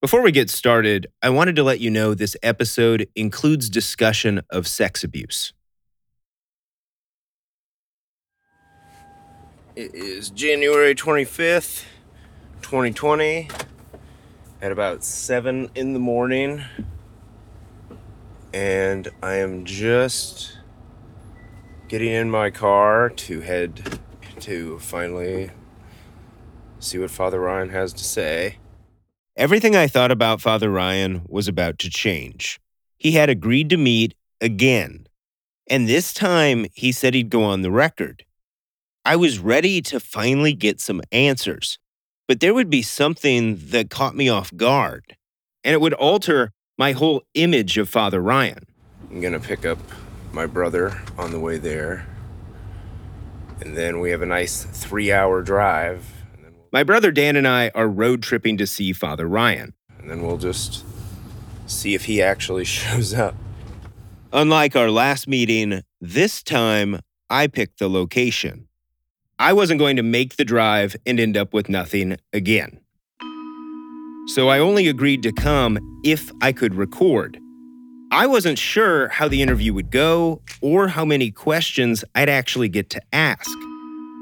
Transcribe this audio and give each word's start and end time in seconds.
Before 0.00 0.22
we 0.22 0.30
get 0.30 0.48
started, 0.48 1.08
I 1.22 1.30
wanted 1.30 1.56
to 1.56 1.64
let 1.64 1.80
you 1.80 1.90
know 1.90 2.14
this 2.14 2.36
episode 2.40 3.08
includes 3.16 3.68
discussion 3.68 4.42
of 4.48 4.68
sex 4.68 5.02
abuse. 5.02 5.52
It 9.74 9.92
is 9.96 10.30
January 10.30 10.94
25th, 10.94 11.82
2020, 12.62 13.48
at 14.62 14.70
about 14.70 15.02
7 15.02 15.68
in 15.74 15.94
the 15.94 15.98
morning. 15.98 16.62
And 18.54 19.08
I 19.20 19.34
am 19.34 19.64
just 19.64 20.58
getting 21.88 22.12
in 22.12 22.30
my 22.30 22.50
car 22.50 23.10
to 23.10 23.40
head 23.40 23.98
to 24.38 24.78
finally 24.78 25.50
see 26.78 26.98
what 26.98 27.10
Father 27.10 27.40
Ryan 27.40 27.70
has 27.70 27.92
to 27.94 28.04
say. 28.04 28.58
Everything 29.38 29.76
I 29.76 29.86
thought 29.86 30.10
about 30.10 30.40
Father 30.40 30.68
Ryan 30.68 31.22
was 31.28 31.46
about 31.46 31.78
to 31.78 31.88
change. 31.88 32.58
He 32.96 33.12
had 33.12 33.30
agreed 33.30 33.70
to 33.70 33.76
meet 33.76 34.16
again, 34.40 35.06
and 35.70 35.88
this 35.88 36.12
time 36.12 36.66
he 36.74 36.90
said 36.90 37.14
he'd 37.14 37.30
go 37.30 37.44
on 37.44 37.62
the 37.62 37.70
record. 37.70 38.24
I 39.04 39.14
was 39.14 39.38
ready 39.38 39.80
to 39.82 40.00
finally 40.00 40.54
get 40.54 40.80
some 40.80 41.02
answers, 41.12 41.78
but 42.26 42.40
there 42.40 42.52
would 42.52 42.68
be 42.68 42.82
something 42.82 43.60
that 43.66 43.90
caught 43.90 44.16
me 44.16 44.28
off 44.28 44.52
guard, 44.56 45.14
and 45.62 45.72
it 45.72 45.80
would 45.80 45.94
alter 45.94 46.50
my 46.76 46.90
whole 46.90 47.22
image 47.34 47.78
of 47.78 47.88
Father 47.88 48.20
Ryan. 48.20 48.66
I'm 49.08 49.20
gonna 49.20 49.38
pick 49.38 49.64
up 49.64 49.78
my 50.32 50.46
brother 50.46 51.00
on 51.16 51.30
the 51.30 51.38
way 51.38 51.58
there, 51.58 52.08
and 53.60 53.76
then 53.76 54.00
we 54.00 54.10
have 54.10 54.20
a 54.20 54.26
nice 54.26 54.64
three 54.64 55.12
hour 55.12 55.42
drive 55.42 56.17
my 56.72 56.82
brother 56.82 57.10
Dan 57.10 57.36
and 57.36 57.46
I 57.46 57.70
are 57.74 57.88
road 57.88 58.22
tripping 58.22 58.56
to 58.58 58.66
see 58.66 58.92
Father 58.92 59.26
Ryan. 59.26 59.74
And 59.98 60.10
then 60.10 60.26
we'll 60.26 60.38
just 60.38 60.84
see 61.66 61.94
if 61.94 62.04
he 62.04 62.22
actually 62.22 62.64
shows 62.76 63.14
up. 63.14 63.34
Unlike 64.32 64.76
our 64.76 64.90
last 64.90 65.26
meeting, 65.26 65.82
this 66.00 66.42
time 66.42 67.00
I 67.30 67.46
picked 67.46 67.78
the 67.78 67.88
location. 67.88 68.68
I 69.38 69.52
wasn't 69.52 69.78
going 69.78 69.96
to 69.96 70.02
make 70.02 70.36
the 70.36 70.44
drive 70.44 70.96
and 71.06 71.20
end 71.20 71.36
up 71.36 71.54
with 71.54 71.68
nothing 71.68 72.16
again. 72.32 72.80
So 74.26 74.48
I 74.48 74.58
only 74.58 74.88
agreed 74.88 75.22
to 75.22 75.32
come 75.32 75.78
if 76.04 76.30
I 76.42 76.52
could 76.52 76.74
record. 76.74 77.38
I 78.10 78.26
wasn't 78.26 78.58
sure 78.58 79.08
how 79.08 79.28
the 79.28 79.40
interview 79.40 79.72
would 79.72 79.90
go 79.90 80.42
or 80.60 80.88
how 80.88 81.04
many 81.04 81.30
questions 81.30 82.04
I'd 82.14 82.28
actually 82.28 82.68
get 82.68 82.90
to 82.90 83.00
ask. 83.12 83.50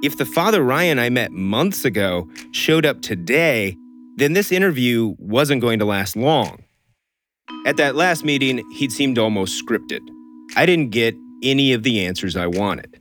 If 0.02 0.18
the 0.18 0.26
Father 0.26 0.62
Ryan 0.62 0.98
I 0.98 1.08
met 1.08 1.32
months 1.32 1.86
ago 1.86 2.28
showed 2.52 2.84
up 2.84 3.00
today, 3.00 3.74
then 4.16 4.34
this 4.34 4.52
interview 4.52 5.14
wasn't 5.18 5.62
going 5.62 5.78
to 5.78 5.86
last 5.86 6.16
long. 6.16 6.64
At 7.64 7.78
that 7.78 7.96
last 7.96 8.22
meeting, 8.22 8.62
he'd 8.72 8.92
seemed 8.92 9.18
almost 9.18 9.64
scripted. 9.64 10.00
I 10.54 10.66
didn't 10.66 10.90
get 10.90 11.14
any 11.42 11.72
of 11.72 11.82
the 11.82 12.04
answers 12.04 12.36
I 12.36 12.46
wanted. 12.46 13.00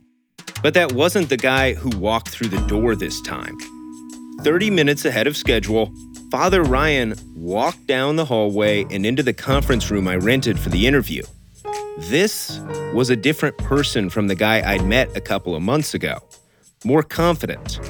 But 0.62 0.72
that 0.72 0.92
wasn't 0.92 1.28
the 1.28 1.36
guy 1.36 1.74
who 1.74 1.90
walked 1.98 2.30
through 2.30 2.48
the 2.48 2.66
door 2.66 2.96
this 2.96 3.20
time. 3.20 3.58
30 4.40 4.70
minutes 4.70 5.04
ahead 5.04 5.26
of 5.26 5.36
schedule, 5.36 5.92
Father 6.30 6.62
Ryan 6.62 7.14
walked 7.34 7.86
down 7.86 8.16
the 8.16 8.24
hallway 8.24 8.86
and 8.90 9.04
into 9.04 9.22
the 9.22 9.34
conference 9.34 9.90
room 9.90 10.08
I 10.08 10.16
rented 10.16 10.58
for 10.58 10.70
the 10.70 10.86
interview. 10.86 11.22
This 11.98 12.58
was 12.94 13.10
a 13.10 13.16
different 13.16 13.58
person 13.58 14.08
from 14.08 14.28
the 14.28 14.34
guy 14.34 14.62
I'd 14.66 14.84
met 14.84 15.14
a 15.14 15.20
couple 15.20 15.54
of 15.54 15.60
months 15.60 15.92
ago 15.92 16.22
more 16.86 17.02
confident, 17.02 17.80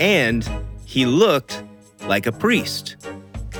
and 0.00 0.48
he 0.86 1.04
looked 1.04 1.62
like 2.06 2.26
a 2.26 2.32
priest. 2.32 2.96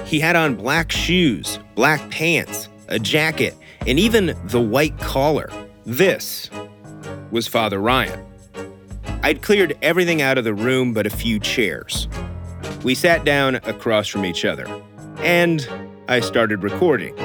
He 0.07 0.19
had 0.19 0.35
on 0.35 0.55
black 0.55 0.91
shoes, 0.91 1.59
black 1.75 2.11
pants, 2.11 2.71
a 2.89 2.99
jacket, 2.99 3.55
and 3.87 3.99
even 3.99 4.35
the 4.45 4.61
white 4.61 4.99
collar. 4.99 5.51
This 5.85 6.51
was 7.31 7.47
Father 7.47 7.79
Ryan. 7.79 8.25
I'd 9.23 9.43
cleared 9.43 9.77
everything 9.83 10.23
out 10.23 10.39
of 10.39 10.45
the 10.45 10.55
room 10.55 10.95
but 10.95 11.07
a 11.07 11.11
few 11.11 11.39
chairs. 11.39 12.09
We 12.83 12.95
sat 12.95 13.25
down 13.25 13.57
across 13.57 14.09
from 14.09 14.25
each 14.25 14.47
other, 14.47 14.67
and 15.19 15.69
I 16.09 16.21
started 16.21 16.63
recording. 16.63 17.19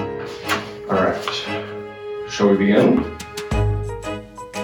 All 0.90 1.02
right. 1.02 2.30
Shall 2.30 2.50
we 2.50 2.58
begin? 2.58 3.18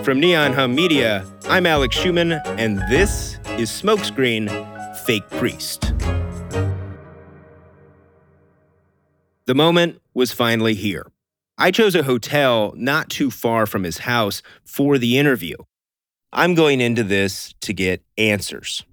From 0.04 0.22
Neon 0.22 0.54
Hum 0.54 0.74
Media, 0.76 1.26
I'm 1.50 1.66
Alex 1.66 1.96
Schumann, 1.96 2.32
and 2.58 2.80
this 2.90 3.38
is 3.58 3.70
Smokescreen 3.70 4.48
Fake 5.06 5.30
Priest. 5.32 5.94
The 9.46 9.54
moment 9.54 10.02
was 10.14 10.32
finally 10.32 10.74
here. 10.74 11.12
I 11.58 11.72
chose 11.72 11.96
a 11.96 12.04
hotel 12.04 12.74
not 12.78 13.10
too 13.10 13.30
far 13.30 13.66
from 13.66 13.84
his 13.84 14.00
house 14.00 14.42
for 14.64 14.98
the 14.98 15.18
interview. 15.18 15.58
I'm 16.32 16.56
going 16.56 16.80
into 16.80 17.04
this 17.04 17.54
to 17.62 17.74
get 17.74 18.02
answers. 18.18 18.86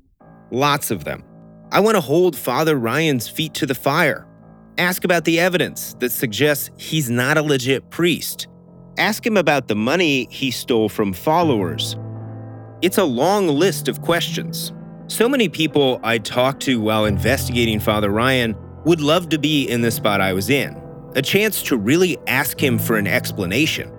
Lots 0.51 0.91
of 0.91 1.05
them. 1.05 1.23
I 1.71 1.79
want 1.81 1.95
to 1.95 2.01
hold 2.01 2.37
Father 2.37 2.75
Ryan's 2.77 3.29
feet 3.29 3.55
to 3.55 3.67
the 3.67 3.77
fire. 3.77 4.27
Ask 4.77 5.05
about 5.05 5.25
the 5.25 5.39
evidence 5.39 5.95
that 6.01 6.11
suggests 6.11 6.71
he's 6.77 7.09
not 7.09 7.39
a 7.39 7.43
legit 7.43 7.91
priest 7.91 8.49
Ask 8.99 9.27
him 9.27 9.37
about 9.37 9.69
the 9.69 9.75
money 9.75 10.27
he 10.31 10.51
stole 10.51 10.89
from 10.89 11.13
followers. 11.13 11.97
It's 12.81 12.97
a 12.97 13.05
long 13.05 13.47
list 13.47 13.89
of 13.89 14.01
questions. 14.01 14.73
So 15.09 15.29
many 15.29 15.51
people 15.51 16.01
I 16.03 16.17
talked 16.17 16.63
to 16.63 16.81
while 16.81 17.05
investigating 17.05 17.79
Father 17.79 18.09
Ryan 18.09 18.57
would 18.87 19.03
love 19.03 19.29
to 19.31 19.39
be 19.39 19.69
in 19.69 19.83
the 19.83 19.91
spot 19.91 20.23
I 20.23 20.33
was 20.33 20.49
in, 20.49 20.81
a 21.15 21.21
chance 21.21 21.63
to 21.65 21.77
really 21.77 22.17
ask 22.27 22.59
him 22.59 22.79
for 22.79 22.97
an 22.97 23.07
explanation. 23.07 23.93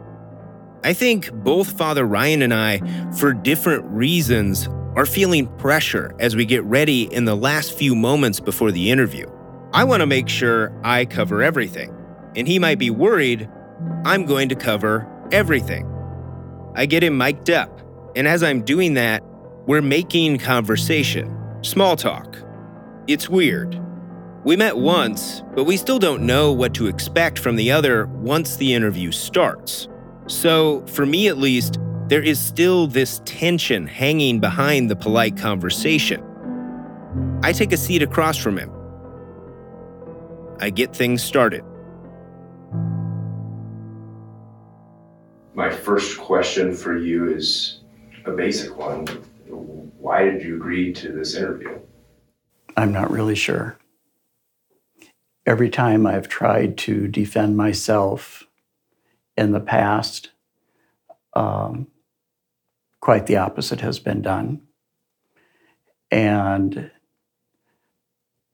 I 0.84 0.94
think 0.94 1.32
both 1.32 1.78
Father 1.78 2.06
Ryan 2.06 2.42
and 2.42 2.54
I, 2.54 2.82
for 3.12 3.34
different 3.34 3.86
reasons, 3.86 4.68
are 4.96 5.06
feeling 5.06 5.46
pressure 5.58 6.16
as 6.20 6.36
we 6.36 6.44
get 6.44 6.64
ready 6.64 7.04
in 7.14 7.26
the 7.26 7.36
last 7.36 7.78
few 7.78 7.96
moments 7.96 8.40
before 8.40 8.72
the 8.72 8.90
interview. 8.90 9.30
I 9.74 9.84
want 9.84 10.02
to 10.02 10.08
make 10.08 10.28
sure 10.28 10.74
I 10.84 11.06
cover 11.06 11.44
everything, 11.44 11.96
and 12.36 12.48
he 12.48 12.58
might 12.58 12.80
be 12.80 12.90
worried 12.90 13.48
I'm 14.06 14.26
going 14.26 14.50
to 14.50 14.56
cover 14.56 15.08
everything. 15.32 15.92
I 16.76 16.86
get 16.86 17.04
him 17.04 17.18
mic'd 17.18 17.50
up, 17.50 17.82
and 18.16 18.28
as 18.28 18.44
I'm 18.44 18.62
doing 18.62 18.94
that, 18.96 19.24
we're 19.66 19.82
making 19.82 20.38
conversation, 20.40 21.36
small 21.62 21.96
talk. 21.96 22.38
It's 23.08 23.30
weird. 23.30 23.82
We 24.44 24.56
met 24.56 24.78
once, 24.78 25.44
but 25.56 25.66
we 25.66 25.76
still 25.76 26.00
don't 26.00 26.24
know 26.24 26.54
what 26.54 26.74
to 26.76 26.88
expect 26.88 27.38
from 27.38 27.56
the 27.56 27.72
other 27.72 28.06
once 28.08 28.56
the 28.56 28.74
interview 28.74 29.12
starts. 29.12 29.88
So, 30.28 30.86
for 30.88 31.06
me 31.06 31.28
at 31.28 31.38
least, 31.38 31.80
there 32.08 32.22
is 32.22 32.40
still 32.40 32.88
this 32.88 33.22
tension 33.26 33.86
hanging 33.86 34.40
behind 34.40 34.90
the 34.90 34.96
polite 34.96 35.36
conversation. 35.36 36.24
I 37.44 37.52
take 37.52 37.74
a 37.74 37.78
seat 37.78 38.02
across 38.02 38.38
from 38.38 38.58
him. 38.58 38.72
I 40.60 40.70
get 40.70 40.96
things 40.96 41.22
started. 41.22 41.64
My 45.58 45.72
first 45.72 46.20
question 46.20 46.72
for 46.72 46.96
you 46.96 47.34
is 47.34 47.80
a 48.26 48.32
basic 48.32 48.78
one. 48.78 49.08
Why 49.98 50.24
did 50.24 50.44
you 50.44 50.56
agree 50.56 50.94
to 50.94 51.12
this 51.12 51.34
interview? 51.34 51.80
I'm 52.78 52.92
not 52.92 53.10
really 53.10 53.34
sure. 53.34 53.76
Every 55.48 55.72
time 55.72 56.06
I've 56.06 56.28
tried 56.28 56.78
to 56.80 57.08
defend 57.08 57.58
myself 57.58 58.44
in 59.36 59.52
the 59.52 59.60
past, 59.60 60.30
um, 61.34 61.88
quite 63.02 63.26
the 63.26 63.38
opposite 63.38 63.82
has 63.82 63.98
been 63.98 64.22
done. 64.22 64.62
And 66.12 66.92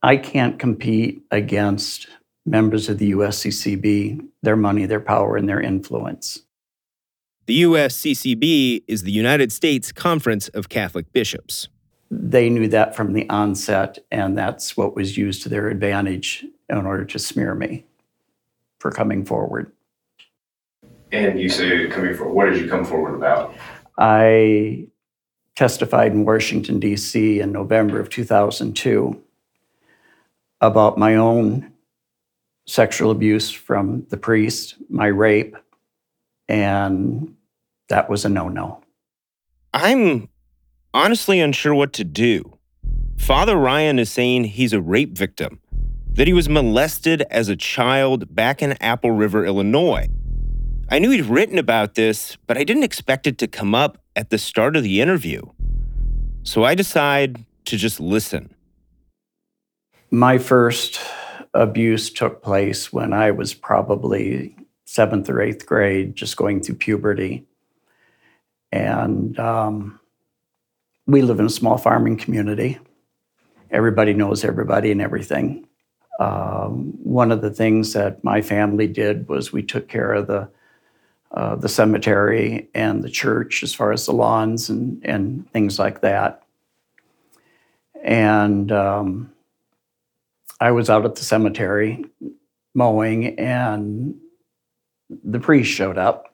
I 0.01 0.15
can't 0.15 0.57
compete 0.57 1.23
against 1.31 2.07
members 2.45 2.87
of 2.87 2.97
the 2.97 3.11
USCCB, 3.11 4.25
their 4.41 4.55
money, 4.55 4.85
their 4.85 5.01
power, 5.01 5.35
and 5.35 5.49
their 5.49 5.59
influence. 5.59 6.43
The 7.45 7.63
USCCB 7.63 8.83
is 8.87 9.03
the 9.03 9.11
United 9.11 9.51
States 9.51 9.91
Conference 9.91 10.47
of 10.49 10.69
Catholic 10.69 11.11
Bishops. 11.11 11.67
They 12.09 12.49
knew 12.49 12.69
that 12.69 12.95
from 12.95 13.11
the 13.11 13.29
onset, 13.29 13.97
and 14.11 14.37
that's 14.37 14.77
what 14.77 14.95
was 14.95 15.17
used 15.17 15.43
to 15.43 15.49
their 15.49 15.67
advantage 15.67 16.45
in 16.69 16.85
order 16.85 17.03
to 17.03 17.19
smear 17.19 17.53
me 17.53 17.83
for 18.79 18.91
coming 18.91 19.25
forward. 19.25 19.73
And 21.11 21.37
you 21.37 21.49
say 21.49 21.87
coming 21.89 22.15
forward, 22.15 22.33
what 22.33 22.45
did 22.45 22.61
you 22.61 22.69
come 22.69 22.85
forward 22.85 23.15
about? 23.15 23.53
I 23.97 24.87
testified 25.55 26.13
in 26.13 26.23
Washington, 26.23 26.79
D.C. 26.79 27.41
in 27.41 27.51
November 27.51 27.99
of 27.99 28.09
2002 28.09 29.21
about 30.61 30.97
my 30.97 31.15
own 31.15 31.73
sexual 32.65 33.11
abuse 33.11 33.51
from 33.51 34.05
the 34.09 34.17
priest, 34.17 34.75
my 34.89 35.07
rape, 35.07 35.57
and 36.47 37.35
that 37.89 38.09
was 38.09 38.25
a 38.25 38.29
no 38.29 38.49
no. 38.49 38.81
I'm 39.73 40.29
honestly 40.93 41.39
unsure 41.39 41.73
what 41.73 41.93
to 41.93 42.03
do. 42.03 42.57
Father 43.17 43.55
Ryan 43.55 43.99
is 43.99 44.11
saying 44.11 44.45
he's 44.45 44.73
a 44.73 44.81
rape 44.81 45.17
victim. 45.17 45.59
that 46.15 46.27
he 46.27 46.33
was 46.33 46.47
molested 46.47 47.23
as 47.31 47.49
a 47.49 47.55
child 47.55 48.33
back 48.35 48.61
in 48.61 48.73
Apple 48.81 49.11
River, 49.11 49.45
Illinois. 49.45 50.07
I 50.89 50.99
knew 50.99 51.09
he'd 51.09 51.25
written 51.25 51.57
about 51.57 51.95
this, 51.95 52.37
but 52.45 52.57
I 52.57 52.63
didn't 52.63 52.83
expect 52.83 53.25
it 53.25 53.37
to 53.39 53.47
come 53.47 53.73
up 53.73 53.97
at 54.15 54.29
the 54.29 54.37
start 54.37 54.75
of 54.75 54.83
the 54.83 55.01
interview. 55.01 55.41
So 56.43 56.63
I 56.63 56.75
decide 56.75 57.43
to 57.65 57.77
just 57.77 57.99
listen. 57.99 58.53
My 60.11 60.37
first 60.37 60.99
abuse 61.55 62.11
took 62.11 62.43
place 62.43 62.93
when 62.93 63.13
I 63.13 63.31
was 63.31 63.55
probably 63.55 64.55
seventh 64.93 65.27
or 65.27 65.41
eighth 65.41 65.65
grade, 65.65 66.15
just 66.15 66.37
going 66.37 66.61
through 66.61 66.75
puberty. 66.75 67.43
And 68.71 69.39
um, 69.39 69.99
we 71.07 71.23
live 71.23 71.39
in 71.39 71.47
a 71.47 71.49
small 71.49 71.79
farming 71.79 72.17
community. 72.17 72.77
Everybody 73.71 74.13
knows 74.13 74.45
everybody 74.45 74.91
and 74.91 75.01
everything. 75.01 75.67
Um, 76.19 76.93
one 77.01 77.31
of 77.31 77.41
the 77.41 77.49
things 77.49 77.93
that 77.93 78.23
my 78.23 78.43
family 78.43 78.85
did 78.85 79.27
was 79.27 79.51
we 79.51 79.63
took 79.63 79.87
care 79.87 80.13
of 80.13 80.27
the 80.27 80.47
uh, 81.31 81.55
the 81.55 81.69
cemetery 81.69 82.69
and 82.75 83.01
the 83.01 83.09
church 83.09 83.63
as 83.63 83.73
far 83.73 83.91
as 83.91 84.05
the 84.05 84.13
lawns 84.13 84.69
and, 84.69 85.03
and 85.03 85.51
things 85.51 85.79
like 85.79 86.01
that. 86.01 86.43
And 88.03 88.71
um, 88.71 89.33
I 90.59 90.69
was 90.69 90.91
out 90.91 91.05
at 91.05 91.15
the 91.15 91.23
cemetery 91.23 92.05
mowing, 92.75 93.39
and 93.39 94.19
the 95.23 95.39
priest 95.39 95.71
showed 95.71 95.97
up. 95.97 96.33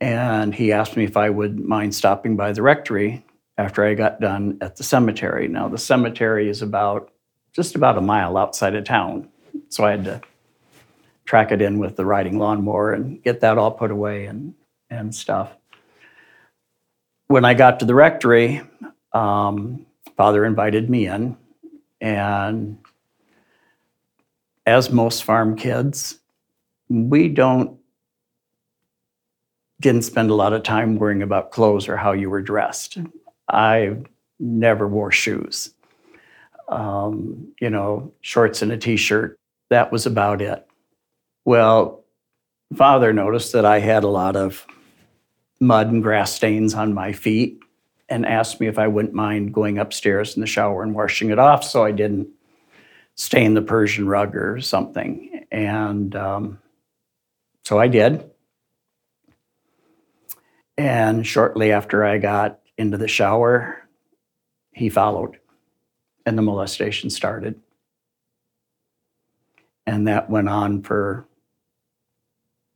And 0.00 0.54
he 0.54 0.72
asked 0.72 0.96
me 0.96 1.04
if 1.04 1.16
I 1.16 1.30
would 1.30 1.58
mind 1.58 1.94
stopping 1.94 2.36
by 2.36 2.52
the 2.52 2.62
rectory 2.62 3.24
after 3.56 3.84
I 3.84 3.94
got 3.94 4.20
done 4.20 4.58
at 4.60 4.76
the 4.76 4.82
cemetery. 4.82 5.48
Now, 5.48 5.68
the 5.68 5.78
cemetery 5.78 6.48
is 6.48 6.62
about 6.62 7.10
just 7.52 7.74
about 7.74 7.96
a 7.96 8.00
mile 8.00 8.36
outside 8.36 8.74
of 8.74 8.84
town. 8.84 9.28
So 9.68 9.84
I 9.84 9.92
had 9.92 10.04
to 10.04 10.20
track 11.24 11.52
it 11.52 11.62
in 11.62 11.78
with 11.78 11.96
the 11.96 12.04
riding 12.04 12.38
lawnmower 12.38 12.92
and 12.92 13.22
get 13.22 13.40
that 13.40 13.56
all 13.56 13.70
put 13.70 13.90
away 13.90 14.26
and, 14.26 14.54
and 14.90 15.14
stuff. 15.14 15.56
When 17.28 17.44
I 17.44 17.54
got 17.54 17.80
to 17.80 17.86
the 17.86 17.94
rectory, 17.94 18.60
um, 19.12 19.86
Father 20.16 20.44
invited 20.44 20.90
me 20.90 21.06
in, 21.06 21.36
and 22.00 22.78
as 24.66 24.90
most 24.90 25.24
farm 25.24 25.56
kids, 25.56 26.18
we 26.88 27.28
don't 27.28 27.78
didn't 29.80 30.02
spend 30.02 30.30
a 30.30 30.34
lot 30.34 30.52
of 30.52 30.62
time 30.62 30.96
worrying 30.96 31.22
about 31.22 31.50
clothes 31.50 31.88
or 31.88 31.96
how 31.96 32.12
you 32.12 32.30
were 32.30 32.42
dressed. 32.42 32.98
I 33.48 33.96
never 34.38 34.88
wore 34.88 35.12
shoes. 35.12 35.74
Um, 36.68 37.52
you 37.60 37.70
know, 37.70 38.12
shorts 38.20 38.62
and 38.62 38.72
a 38.72 38.78
t-shirt. 38.78 39.38
That 39.70 39.92
was 39.92 40.06
about 40.06 40.40
it. 40.40 40.66
Well, 41.44 42.04
father 42.74 43.12
noticed 43.12 43.52
that 43.52 43.64
I 43.64 43.80
had 43.80 44.04
a 44.04 44.08
lot 44.08 44.36
of 44.36 44.66
mud 45.60 45.88
and 45.90 46.02
grass 46.02 46.32
stains 46.32 46.74
on 46.74 46.94
my 46.94 47.12
feet 47.12 47.60
and 48.08 48.26
asked 48.26 48.60
me 48.60 48.66
if 48.66 48.78
I 48.78 48.88
wouldn't 48.88 49.14
mind 49.14 49.54
going 49.54 49.78
upstairs 49.78 50.34
in 50.34 50.40
the 50.40 50.46
shower 50.46 50.82
and 50.82 50.94
washing 50.94 51.30
it 51.30 51.38
off 51.38 51.64
so 51.64 51.84
I 51.84 51.90
didn't 51.90 52.28
stain 53.14 53.54
the 53.54 53.62
Persian 53.62 54.06
rug 54.06 54.36
or 54.36 54.60
something. 54.60 55.46
And 55.50 56.14
um, 56.16 56.58
so 57.64 57.78
I 57.78 57.88
did. 57.88 58.30
And 60.76 61.26
shortly 61.26 61.72
after 61.72 62.04
I 62.04 62.18
got 62.18 62.60
into 62.76 62.98
the 62.98 63.08
shower, 63.08 63.88
he 64.72 64.88
followed 64.88 65.38
and 66.26 66.36
the 66.36 66.42
molestation 66.42 67.10
started. 67.10 67.60
And 69.86 70.08
that 70.08 70.30
went 70.30 70.48
on 70.48 70.82
for 70.82 71.26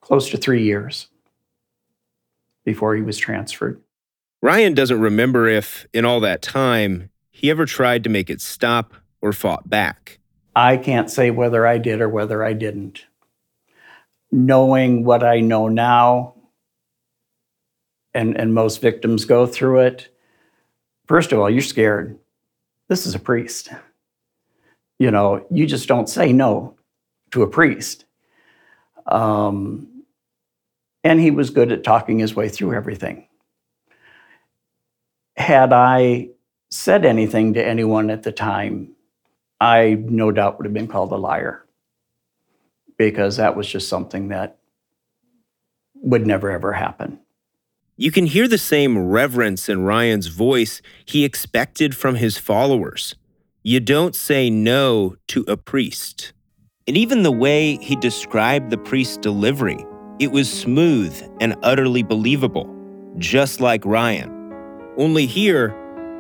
close 0.01 0.31
to 0.31 0.37
three 0.37 0.63
years 0.63 1.09
before 2.65 2.95
he 2.95 3.03
was 3.03 3.19
transferred. 3.19 3.81
Ryan 4.43 4.75
doesn't 4.75 5.01
remember 5.01 5.49
if, 5.49 5.87
in 5.93 6.05
all 6.05 6.21
that 6.21 6.43
time, 6.43 7.11
he 7.31 7.51
ever 7.51 7.67
tried 7.67 8.05
to 8.05 8.11
make 8.11 8.31
it 8.31 8.41
stop 8.41 8.95
or 9.21 9.33
fought 9.33 9.69
back. 9.69 10.19
I 10.55 10.77
can't 10.77 11.11
say 11.11 11.31
whether 11.31 11.67
I 11.67 11.79
did 11.79 12.01
or 12.01 12.09
whether 12.09 12.45
I 12.45 12.53
didn't. 12.53 13.05
Knowing 14.31 15.05
what 15.05 15.25
I 15.25 15.41
know 15.41 15.69
now, 15.69 16.35
and, 18.19 18.37
and 18.37 18.53
most 18.53 18.81
victims 18.81 19.25
go 19.25 19.47
through 19.47 19.79
it, 19.79 20.09
first 21.07 21.31
of 21.31 21.39
all, 21.39 21.49
you're 21.49 21.63
scared. 21.63 22.19
This 22.89 23.07
is 23.07 23.15
a 23.15 23.19
priest. 23.21 23.69
You 24.99 25.13
know, 25.13 25.47
you 25.53 25.67
just 25.67 25.87
don't 25.87 26.09
say 26.09 26.33
no 26.33 26.75
to 27.31 27.45
a 27.45 27.47
priest. 27.47 28.07
Um, 29.07 30.03
and 31.05 31.21
he 31.21 31.31
was 31.31 31.51
good 31.51 31.71
at 31.71 31.85
talking 31.85 32.19
his 32.19 32.35
way 32.35 32.49
through 32.49 32.75
everything. 32.75 33.29
Had 35.37 35.73
I 35.73 36.31
said 36.71 37.05
anything 37.05 37.55
to 37.55 37.65
anyone 37.65 38.11
at 38.11 38.25
the 38.25 38.33
time, 38.33 38.97
I 39.61 39.97
no 40.01 40.33
doubt 40.33 40.59
would 40.59 40.67
have 40.67 40.75
been 40.75 40.89
called 40.89 41.13
a 41.13 41.17
liar 41.17 41.65
because 42.97 43.37
that 43.37 43.55
was 43.55 43.69
just 43.69 43.89
something 43.89 44.29
that 44.29 44.59
would 45.95 46.27
never 46.27 46.51
ever 46.51 46.73
happen. 46.73 47.21
You 48.01 48.13
can 48.13 48.27
hear 48.27 48.47
the 48.47 48.59
same 48.59 49.09
reverence 49.09 49.69
in 49.69 49.83
Ryan's 49.83 50.29
voice 50.29 50.81
he 51.05 51.25
expected 51.25 51.97
from 51.97 52.15
his 52.15 52.39
followers. 52.39 53.17
You 53.65 53.81
don't 53.81 54.15
say 54.15 54.49
no 54.51 55.17
to 55.27 55.45
a 55.49 55.57
priest. 55.57 56.33
And 56.87 56.97
even 56.97 57.25
the 57.25 57.33
way 57.33 57.77
he 57.79 57.97
described 57.97 58.71
the 58.71 58.79
priest's 58.79 59.17
delivery 59.17 59.85
it 60.21 60.31
was 60.31 60.49
smooth 60.49 61.21
and 61.41 61.57
utterly 61.65 62.05
believable, 62.05 62.73
just 63.19 63.61
like 63.61 63.85
Ryan. 63.85 64.31
Only 64.97 65.27
here, 65.27 65.75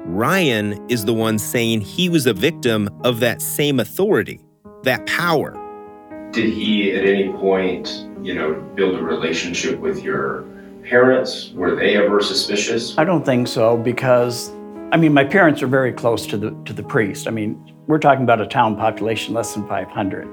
Ryan 0.04 0.84
is 0.88 1.04
the 1.04 1.14
one 1.14 1.38
saying 1.38 1.82
he 1.82 2.08
was 2.08 2.26
a 2.26 2.34
victim 2.34 2.88
of 3.04 3.20
that 3.20 3.40
same 3.40 3.78
authority, 3.78 4.40
that 4.82 5.06
power. 5.06 5.52
Did 6.32 6.52
he 6.52 6.92
at 6.92 7.04
any 7.04 7.32
point, 7.34 8.08
you 8.20 8.34
know, 8.34 8.54
build 8.74 8.98
a 8.98 9.02
relationship 9.02 9.78
with 9.78 10.02
your 10.02 10.44
parents? 10.88 11.50
Were 11.54 11.76
they 11.76 11.96
ever 11.96 12.20
suspicious? 12.20 12.96
I 12.98 13.04
don't 13.04 13.24
think 13.24 13.48
so 13.48 13.76
because 13.76 14.50
I 14.92 14.96
mean 14.96 15.12
my 15.12 15.24
parents 15.24 15.62
are 15.62 15.66
very 15.66 15.92
close 15.92 16.26
to 16.26 16.36
the 16.36 16.50
to 16.64 16.72
the 16.72 16.82
priest. 16.82 17.26
I 17.26 17.30
mean, 17.30 17.56
we're 17.86 17.98
talking 17.98 18.22
about 18.22 18.40
a 18.40 18.46
town 18.46 18.76
population 18.76 19.34
less 19.34 19.54
than 19.54 19.66
500. 19.66 20.28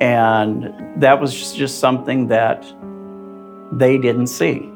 And 0.00 0.72
that 1.00 1.20
was 1.20 1.34
just, 1.34 1.56
just 1.56 1.80
something 1.80 2.28
that 2.28 2.62
they 3.72 3.98
didn't 3.98 4.28
see. 4.28 4.70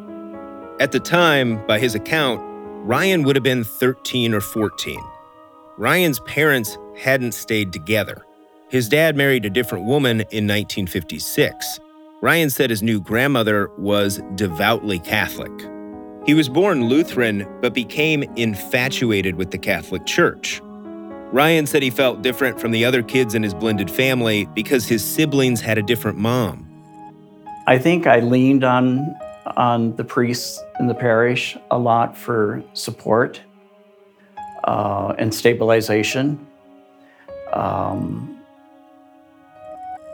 At 0.80 0.92
the 0.92 1.00
time, 1.00 1.64
by 1.66 1.78
his 1.78 1.94
account, 1.94 2.40
Ryan 2.84 3.22
would 3.22 3.36
have 3.36 3.42
been 3.44 3.62
13 3.62 4.34
or 4.34 4.40
14. 4.40 5.00
Ryan's 5.78 6.18
parents 6.20 6.76
hadn't 6.98 7.32
stayed 7.32 7.72
together. 7.72 8.24
His 8.68 8.88
dad 8.88 9.16
married 9.16 9.44
a 9.44 9.50
different 9.50 9.84
woman 9.84 10.20
in 10.30 10.48
1956. 10.48 11.78
Ryan 12.22 12.50
said 12.50 12.70
his 12.70 12.84
new 12.84 13.00
grandmother 13.00 13.68
was 13.76 14.22
devoutly 14.36 15.00
Catholic. 15.00 15.50
He 16.24 16.34
was 16.34 16.48
born 16.48 16.88
Lutheran, 16.88 17.48
but 17.60 17.74
became 17.74 18.22
infatuated 18.36 19.34
with 19.34 19.50
the 19.50 19.58
Catholic 19.58 20.06
Church. 20.06 20.60
Ryan 21.32 21.66
said 21.66 21.82
he 21.82 21.90
felt 21.90 22.22
different 22.22 22.60
from 22.60 22.70
the 22.70 22.84
other 22.84 23.02
kids 23.02 23.34
in 23.34 23.42
his 23.42 23.54
blended 23.54 23.90
family 23.90 24.46
because 24.54 24.86
his 24.86 25.02
siblings 25.04 25.60
had 25.60 25.78
a 25.78 25.82
different 25.82 26.16
mom. 26.16 26.68
I 27.66 27.76
think 27.76 28.06
I 28.06 28.20
leaned 28.20 28.62
on 28.62 29.16
on 29.56 29.96
the 29.96 30.04
priests 30.04 30.62
in 30.78 30.86
the 30.86 30.94
parish 30.94 31.56
a 31.72 31.78
lot 31.78 32.16
for 32.16 32.62
support 32.72 33.42
uh, 34.62 35.16
and 35.18 35.34
stabilization. 35.34 36.46
Um, 37.52 38.31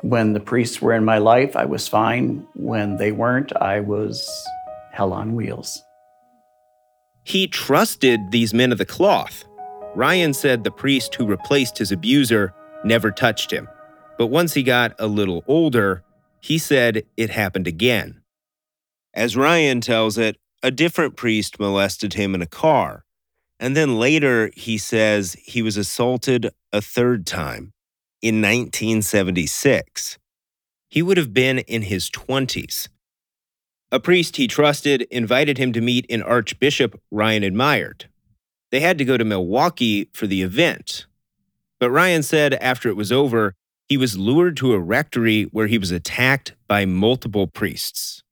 when 0.02 0.32
the 0.32 0.40
priests 0.40 0.80
were 0.80 0.94
in 0.94 1.04
my 1.04 1.18
life, 1.18 1.56
I 1.56 1.64
was 1.64 1.88
fine. 1.88 2.46
When 2.54 2.96
they 2.96 3.12
weren't, 3.12 3.52
I 3.56 3.80
was 3.80 4.28
hell 4.92 5.12
on 5.12 5.34
wheels. 5.34 5.82
He 7.24 7.46
trusted 7.46 8.20
these 8.30 8.54
men 8.54 8.72
of 8.72 8.78
the 8.78 8.86
cloth. 8.86 9.44
Ryan 9.94 10.32
said 10.32 10.64
the 10.64 10.70
priest 10.70 11.14
who 11.14 11.26
replaced 11.26 11.78
his 11.78 11.92
abuser 11.92 12.54
never 12.84 13.10
touched 13.10 13.50
him. 13.50 13.68
But 14.16 14.28
once 14.28 14.54
he 14.54 14.62
got 14.62 14.94
a 14.98 15.06
little 15.06 15.44
older, 15.46 16.02
he 16.40 16.58
said 16.58 17.04
it 17.16 17.30
happened 17.30 17.66
again. 17.66 18.22
As 19.14 19.36
Ryan 19.36 19.80
tells 19.80 20.16
it, 20.16 20.36
a 20.62 20.70
different 20.70 21.16
priest 21.16 21.60
molested 21.60 22.14
him 22.14 22.34
in 22.34 22.42
a 22.42 22.46
car. 22.46 23.04
And 23.60 23.76
then 23.76 23.98
later, 23.98 24.50
he 24.54 24.78
says 24.78 25.36
he 25.42 25.62
was 25.62 25.76
assaulted 25.76 26.50
a 26.72 26.80
third 26.80 27.26
time 27.26 27.72
in 28.22 28.36
1976. 28.36 30.18
He 30.88 31.02
would 31.02 31.16
have 31.16 31.34
been 31.34 31.58
in 31.60 31.82
his 31.82 32.10
20s. 32.10 32.88
A 33.90 34.00
priest 34.00 34.36
he 34.36 34.46
trusted 34.46 35.02
invited 35.10 35.58
him 35.58 35.72
to 35.72 35.80
meet 35.80 36.06
an 36.10 36.22
archbishop 36.22 37.00
Ryan 37.10 37.42
admired. 37.42 38.08
They 38.70 38.80
had 38.80 38.98
to 38.98 39.04
go 39.04 39.16
to 39.16 39.24
Milwaukee 39.24 40.10
for 40.12 40.26
the 40.26 40.42
event. 40.42 41.06
But 41.80 41.90
Ryan 41.90 42.22
said 42.22 42.54
after 42.54 42.88
it 42.88 42.96
was 42.96 43.12
over, 43.12 43.54
he 43.88 43.96
was 43.96 44.18
lured 44.18 44.56
to 44.58 44.74
a 44.74 44.78
rectory 44.78 45.44
where 45.44 45.66
he 45.66 45.78
was 45.78 45.90
attacked 45.90 46.54
by 46.66 46.84
multiple 46.84 47.46
priests. 47.46 48.22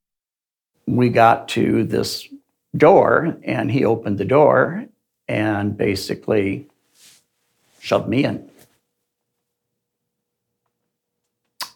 We 0.86 1.08
got 1.08 1.48
to 1.50 1.84
this 1.84 2.28
door, 2.76 3.38
and 3.42 3.70
he 3.70 3.84
opened 3.84 4.18
the 4.18 4.24
door 4.24 4.84
and 5.26 5.76
basically 5.76 6.66
shoved 7.80 8.08
me 8.08 8.24
in. 8.24 8.50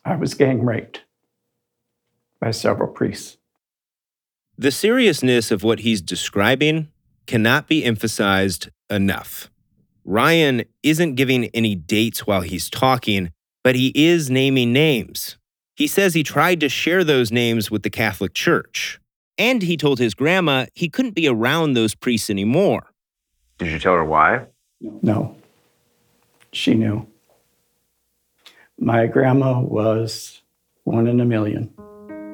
I 0.05 0.17
was 0.17 0.35
gang 0.35 0.65
raped 0.65 1.05
by 2.41 2.51
several 2.51 2.89
priests. 2.89 3.37
The 4.57 4.71
seriousness 4.71 5.51
of 5.51 5.63
what 5.63 5.81
he's 5.81 6.03
describing 6.03 6.89
cannot 7.27 7.69
be 7.69 7.85
emphasized 7.85 8.71
enough. 8.89 9.51
Ryan 10.05 10.65
isn't 10.83 11.15
giving 11.15 11.47
any 11.47 11.75
dates 11.75 12.27
while 12.27 12.41
he's 12.41 12.69
talking, 12.69 13.31
but 13.63 13.75
he 13.75 13.93
is 13.95 14.31
naming 14.31 14.73
names. 14.73 15.37
He 15.77 15.87
says 15.87 16.15
he 16.15 16.23
tried 16.23 16.61
to 16.61 16.69
share 16.69 17.05
those 17.05 17.31
names 17.31 17.71
with 17.71 17.83
the 17.83 17.91
Catholic 17.91 18.35
Church. 18.35 19.01
And 19.39 19.63
he 19.63 19.77
told 19.77 19.99
his 19.99 20.15
grandma 20.15 20.67
he 20.75 20.89
couldn't 20.89 21.15
be 21.15 21.27
around 21.27 21.73
those 21.73 21.95
priests 21.95 22.29
anymore. 22.29 22.93
Did 23.59 23.71
you 23.71 23.79
tell 23.79 23.95
her 23.95 24.05
why? 24.05 24.47
No, 24.81 25.37
she 26.53 26.75
knew. 26.75 27.07
My 28.83 29.07
grandma 29.07 29.61
was 29.61 30.41
one 30.85 31.07
in 31.07 31.21
a 31.21 31.25
million. 31.27 31.71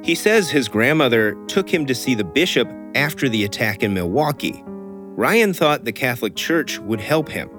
He 0.04 0.14
says 0.14 0.48
his 0.48 0.68
grandmother 0.68 1.34
took 1.48 1.68
him 1.68 1.86
to 1.86 1.94
see 1.94 2.14
the 2.14 2.22
bishop 2.22 2.70
after 2.94 3.28
the 3.28 3.44
attack 3.44 3.82
in 3.82 3.92
Milwaukee. 3.92 4.62
Ryan 4.64 5.52
thought 5.52 5.84
the 5.84 5.92
Catholic 5.92 6.36
Church 6.36 6.78
would 6.78 7.00
help 7.00 7.28
him. 7.28 7.50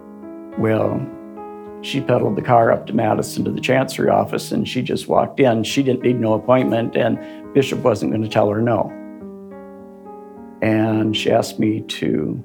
Well, 0.57 1.05
she 1.81 1.99
pedaled 1.99 2.37
the 2.37 2.41
car 2.41 2.71
up 2.71 2.87
to 2.87 2.93
Madison 2.93 3.43
to 3.43 3.51
the 3.51 3.59
chancery 3.59 4.09
office 4.09 4.53
and 4.53 4.65
she 4.65 4.81
just 4.81 5.09
walked 5.09 5.41
in. 5.41 5.65
She 5.65 5.83
didn't 5.83 6.03
need 6.03 6.21
no 6.21 6.33
appointment, 6.33 6.95
and 6.95 7.19
Bishop 7.53 7.79
wasn't 7.79 8.13
going 8.13 8.23
to 8.23 8.29
tell 8.29 8.49
her 8.49 8.61
no. 8.61 8.89
And 10.61 11.15
she 11.15 11.29
asked 11.29 11.59
me 11.59 11.81
to 11.81 12.41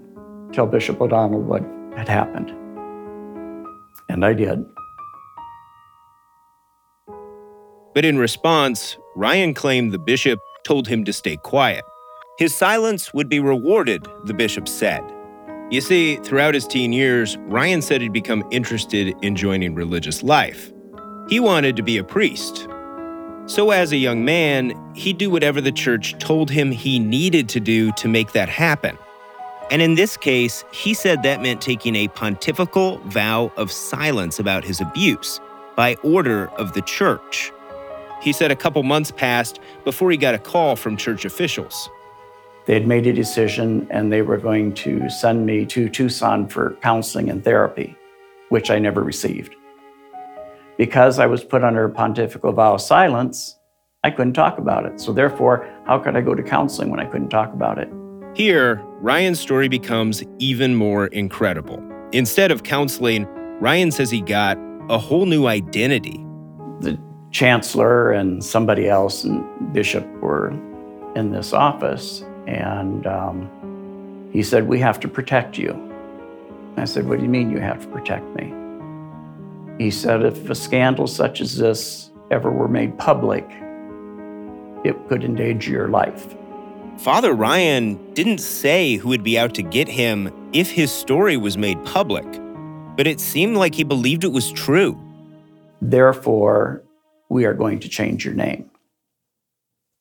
tell 0.53 0.67
Bishop 0.67 1.01
O'Donnell 1.01 1.41
what 1.41 1.63
had 1.97 2.09
happened. 2.09 2.51
And 4.09 4.25
I 4.25 4.33
did. 4.35 4.67
But 7.95 8.05
in 8.05 8.19
response, 8.19 8.97
Ryan 9.15 9.55
claimed 9.55 9.93
the 9.93 9.99
bishop 9.99 10.41
told 10.65 10.89
him 10.89 11.05
to 11.05 11.13
stay 11.13 11.37
quiet. 11.37 11.85
His 12.39 12.55
silence 12.55 13.13
would 13.13 13.29
be 13.29 13.41
rewarded, 13.41 14.07
the 14.25 14.35
bishop 14.35 14.69
said. 14.69 15.03
You 15.71 15.81
see, 15.81 16.17
throughout 16.17 16.55
his 16.55 16.67
teen 16.67 16.93
years, 16.93 17.37
Ryan 17.47 17.83
said 17.83 18.01
he'd 18.01 18.13
become 18.13 18.45
interested 18.51 19.15
in 19.23 19.37
joining 19.37 19.75
religious 19.75 20.23
life. 20.23 20.73
He 21.29 21.41
wanted 21.41 21.77
to 21.77 21.83
be 21.83 21.99
a 21.99 22.05
priest. 22.05 22.69
So, 23.47 23.71
as 23.71 23.93
a 23.93 23.97
young 23.97 24.25
man, 24.25 24.73
he'd 24.95 25.19
do 25.19 25.31
whatever 25.31 25.61
the 25.61 25.73
church 25.73 26.17
told 26.19 26.51
him 26.51 26.71
he 26.71 26.99
needed 26.99 27.49
to 27.51 27.61
do 27.61 27.91
to 27.93 28.09
make 28.09 28.33
that 28.33 28.49
happen. 28.49 28.97
And 29.71 29.81
in 29.81 29.95
this 29.95 30.17
case, 30.17 30.65
he 30.73 30.95
said 30.95 31.23
that 31.23 31.41
meant 31.41 31.61
taking 31.61 31.97
a 31.97 32.09
pontifical 32.09 32.99
vow 33.07 33.51
of 33.57 33.73
silence 33.73 34.39
about 34.39 34.65
his 34.65 34.81
abuse 34.81 35.41
by 35.77 35.95
order 36.03 36.49
of 36.59 36.75
the 36.75 36.83
church. 36.83 37.51
He 38.23 38.33
said 38.33 38.53
a 38.53 38.57
couple 38.57 38.83
months 38.85 39.11
passed 39.11 39.59
before 39.85 40.11
he 40.13 40.17
got 40.17 40.35
a 40.35 40.39
call 40.39 40.77
from 40.77 40.97
church 40.97 41.25
officials. 41.25 41.91
They 42.67 42.75
had 42.75 42.87
made 42.87 43.09
a 43.09 43.13
decision 43.13 43.89
and 43.91 44.13
they 44.13 44.23
were 44.23 44.37
going 44.37 44.75
to 44.75 45.11
send 45.11 45.45
me 45.45 45.67
to 45.67 45.89
Tucson 45.89 46.47
for 46.47 46.77
counseling 46.83 47.29
and 47.29 47.43
therapy, 47.43 47.97
which 48.51 48.71
I 48.71 48.79
never 48.79 49.03
received. 49.03 49.57
Because 50.79 51.19
I 51.19 51.27
was 51.27 51.43
put 51.43 51.65
under 51.65 51.85
a 51.85 51.91
pontifical 51.91 52.53
vow 52.53 52.75
of 52.75 52.81
silence, 52.81 53.59
I 54.05 54.11
couldn't 54.11 54.35
talk 54.35 54.59
about 54.59 54.87
it. 54.87 55.01
So, 55.01 55.13
therefore, 55.13 55.69
how 55.87 55.99
could 55.99 56.17
I 56.17 56.21
go 56.21 56.35
to 56.35 56.43
counseling 56.43 56.91
when 56.91 57.01
I 57.01 57.05
couldn't 57.05 57.29
talk 57.29 57.53
about 57.53 57.79
it? 57.79 57.89
Here, 58.35 58.81
Ryan's 59.01 59.41
story 59.41 59.69
becomes 59.69 60.23
even 60.39 60.77
more 60.77 61.09
incredible. 61.09 61.83
Instead 62.13 62.51
of 62.51 62.63
counseling, 62.63 63.27
Ryan 63.61 63.91
says 63.91 64.11
he 64.11 64.23
got 64.23 64.57
a 64.89 64.99
whole 64.99 65.27
new 65.27 65.47
identity. 65.47 66.25
The 66.81 66.99
chancellor 67.33 68.13
and 68.13 68.45
somebody 68.45 68.89
else 68.89 69.25
and 69.25 69.73
bishop 69.73 70.07
were 70.21 70.51
in 71.17 71.33
this 71.33 71.53
office, 71.53 72.25
and 72.47 73.07
um, 73.07 74.31
he 74.33 74.43
said, 74.43 74.69
We 74.69 74.79
have 74.81 75.01
to 75.01 75.09
protect 75.09 75.59
you. 75.59 75.73
I 76.77 76.85
said, 76.85 77.09
What 77.09 77.19
do 77.19 77.25
you 77.25 77.31
mean 77.31 77.51
you 77.51 77.61
have 77.61 77.81
to 77.83 77.89
protect 77.89 78.25
me? 78.37 78.55
He 79.83 79.91
said, 79.91 80.23
If 80.23 80.49
a 80.49 80.55
scandal 80.55 81.07
such 81.07 81.41
as 81.41 81.57
this 81.57 82.11
ever 82.31 82.51
were 82.51 82.69
made 82.69 82.99
public, 82.99 83.45
it 84.85 84.97
could 85.09 85.25
endanger 85.25 85.71
your 85.71 85.89
life. 85.89 86.35
Father 86.99 87.33
Ryan 87.33 88.13
didn't 88.15 88.39
say 88.39 88.97
who 88.97 89.09
would 89.09 89.25
be 89.25 89.39
out 89.39 89.55
to 89.55 89.63
get 89.63 89.89
him 89.89 90.33
if 90.53 90.71
his 90.71 90.93
story 90.93 91.37
was 91.37 91.57
made 91.57 91.83
public, 91.85 92.27
but 92.97 93.07
it 93.07 93.21
seemed 93.21 93.57
like 93.57 93.75
he 93.75 93.85
believed 93.85 94.25
it 94.25 94.33
was 94.33 94.53
true. 94.53 94.99
Therefore, 95.81 96.83
we 97.33 97.47
are 97.47 97.55
going 97.55 97.81
to 97.81 97.89
change 97.89 98.25
your 98.25 98.35
name. 98.35 98.71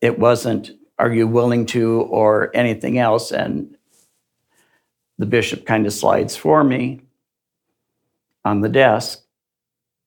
It 0.02 0.20
wasn't, 0.20 0.72
are 1.00 1.12
you 1.12 1.28
willing 1.28 1.66
to, 1.68 2.02
or 2.02 2.52
anything 2.54 2.98
else? 2.98 3.32
And 3.32 3.78
the 5.18 5.26
bishop 5.26 5.66
kind 5.66 5.86
of 5.86 5.94
slides 5.94 6.36
for 6.36 6.64
me 6.64 7.02
on 8.44 8.62
the 8.62 8.70
desk 8.70 9.24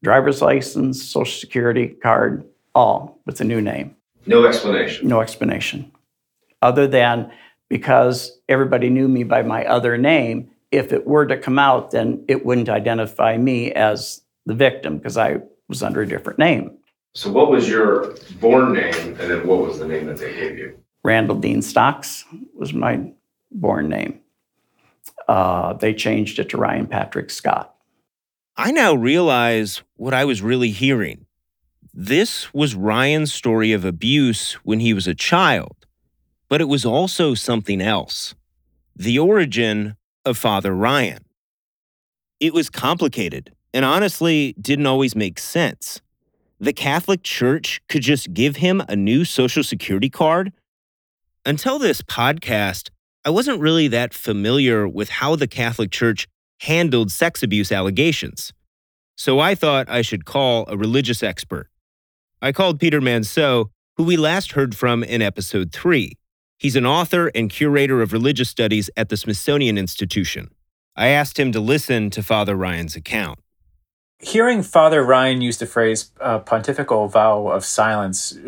driver's 0.03 0.43
license, 0.43 1.03
social 1.03 1.41
security 1.41 1.89
card, 1.89 2.45
all 2.75 3.19
with 3.25 3.41
a 3.41 3.45
new 3.45 3.63
name. 3.63 3.97
No 4.27 4.45
explanation. 4.45 5.09
No 5.09 5.23
explanation. 5.23 5.91
Other 6.61 6.87
than 6.87 7.33
because 7.71 8.39
everybody 8.51 8.91
knew 8.91 9.09
me 9.09 9.25
by 9.25 9.41
my 9.41 9.65
other 9.65 9.97
name, 9.97 10.51
if 10.71 10.93
it 10.93 11.07
were 11.07 11.25
to 11.25 11.39
come 11.39 11.59
out, 11.59 11.91
then 11.91 12.23
it 12.29 12.45
wouldn't 12.45 12.69
identify 12.69 13.39
me 13.39 13.73
as 13.73 14.21
the 14.45 14.55
victim 14.55 14.99
because 14.99 15.17
I 15.17 15.39
was 15.69 15.83
under 15.83 16.03
a 16.03 16.07
different 16.07 16.39
name. 16.39 16.77
So, 17.15 17.31
what 17.31 17.51
was 17.51 17.69
your 17.69 18.15
born 18.41 18.73
name, 18.73 19.17
and 19.21 19.31
then 19.31 19.47
what 19.47 19.61
was 19.61 19.79
the 19.79 19.87
name 19.87 20.07
that 20.07 20.19
they 20.19 20.35
gave 20.35 20.59
you? 20.59 20.77
Randall 21.05 21.37
Dean 21.37 21.63
Stocks 21.63 22.25
was 22.55 22.73
my 22.73 23.13
born 23.53 23.89
name. 23.89 24.21
Uh, 25.29 25.75
they 25.75 25.95
changed 25.95 26.39
it 26.39 26.49
to 26.51 26.57
Ryan 26.57 26.87
Patrick 26.87 27.31
Scott. 27.31 27.75
I 28.57 28.73
now 28.73 28.95
realize 28.95 29.83
what 29.97 30.15
I 30.15 30.25
was 30.25 30.43
really 30.43 30.71
hearing. 30.71 31.27
This 31.93 32.53
was 32.53 32.75
Ryan's 32.75 33.33
story 33.33 33.73
of 33.73 33.85
abuse 33.85 34.55
when 34.65 34.81
he 34.81 34.93
was 34.93 35.07
a 35.07 35.15
child, 35.15 35.87
but 36.49 36.61
it 36.61 36.69
was 36.69 36.85
also 36.85 37.35
something 37.35 37.81
else 37.81 38.35
the 38.97 39.19
origin 39.19 39.97
of 40.25 40.39
Father 40.39 40.73
Ryan. 40.73 41.25
It 42.39 42.55
was 42.55 42.71
complicated 42.71 43.53
and 43.73 43.85
honestly 43.85 44.55
didn't 44.61 44.87
always 44.87 45.17
make 45.17 45.41
sense. 45.41 46.01
The 46.65 46.73
Catholic 46.73 47.23
Church 47.23 47.83
could 47.91 48.01
just 48.01 48.33
give 48.33 48.57
him 48.57 48.83
a 48.89 48.97
new 48.97 49.27
Social 49.27 49.63
Security 49.63 50.09
card? 50.09 50.51
Until 51.45 51.79
this 51.79 52.01
podcast, 52.01 52.89
I 53.23 53.29
wasn't 53.29 53.61
really 53.61 53.87
that 53.89 54.15
familiar 54.15 54.89
with 54.89 55.11
how 55.11 55.37
the 55.37 55.47
Catholic 55.47 55.91
Church 55.91 56.27
handled 56.61 57.13
sex 57.13 57.43
abuse 57.43 57.71
allegations. 57.71 58.55
So 59.15 59.41
I 59.41 59.55
thought 59.55 59.91
I 59.91 60.01
should 60.01 60.25
call 60.25 60.65
a 60.67 60.75
religious 60.75 61.23
expert. 61.23 61.69
I 62.41 62.51
called 62.51 62.81
Peter 62.81 63.03
Manseau, 63.03 63.69
who 63.99 64.05
we 64.05 64.17
last 64.17 64.53
heard 64.53 64.75
from 64.75 65.05
in 65.05 65.21
episode 65.21 65.71
3. 65.71 66.15
He's 66.57 66.77
an 66.77 66.87
author 66.87 67.31
and 67.35 67.51
curator 67.51 68.01
of 68.01 68.15
religious 68.15 68.49
studies 68.49 68.89
at 68.97 69.11
the 69.11 69.19
Smithsonian 69.19 69.77
Institution. 69.77 70.49
I 70.97 71.09
asked 71.09 71.39
him 71.39 71.53
to 71.53 71.61
listen 71.61 72.09
to 72.09 72.23
Father 72.23 72.57
Ryan's 72.57 72.97
account. 72.97 73.39
Hearing 74.19 74.63
Father 74.63 75.05
Ryan 75.05 75.41
use 75.41 75.59
the 75.59 75.67
phrase 75.67 76.11
uh, 76.21 76.39
pontifical 76.39 77.09
vow 77.09 77.49
of 77.49 77.65
silence 77.65 78.39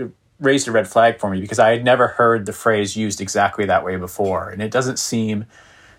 raised 0.41 0.69
a 0.69 0.73
red 0.73 0.89
flag 0.89 1.19
for 1.19 1.31
me 1.31 1.41
because 1.41 1.59
I 1.59 1.71
had 1.71 1.85
never 1.85 2.09
heard 2.09 2.47
the 2.47 2.53
phrase 2.53 2.97
used 2.97 3.21
exactly 3.21 3.65
that 3.67 3.85
way 3.85 3.97
before. 3.97 4.51
And 4.51 4.63
it 4.63 4.71
doesn't 4.71 4.99
seem 4.99 5.47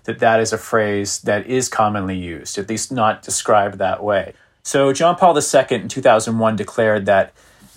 that 0.04 0.20
that 0.20 0.40
is 0.40 0.54
a 0.54 0.58
phrase 0.58 1.20
that 1.22 1.46
is 1.48 1.70
commonly 1.70 2.18
used, 2.18 2.58
at 2.58 2.70
least 2.70 2.92
not 2.92 3.22
described 3.22 3.78
that 3.78 4.04
way. 4.04 4.34
So, 4.64 4.94
John 4.94 5.16
Paul 5.16 5.38
II 5.38 5.66
in 5.70 5.88
2001 5.88 6.56
declared 6.56 7.06
that 7.06 7.34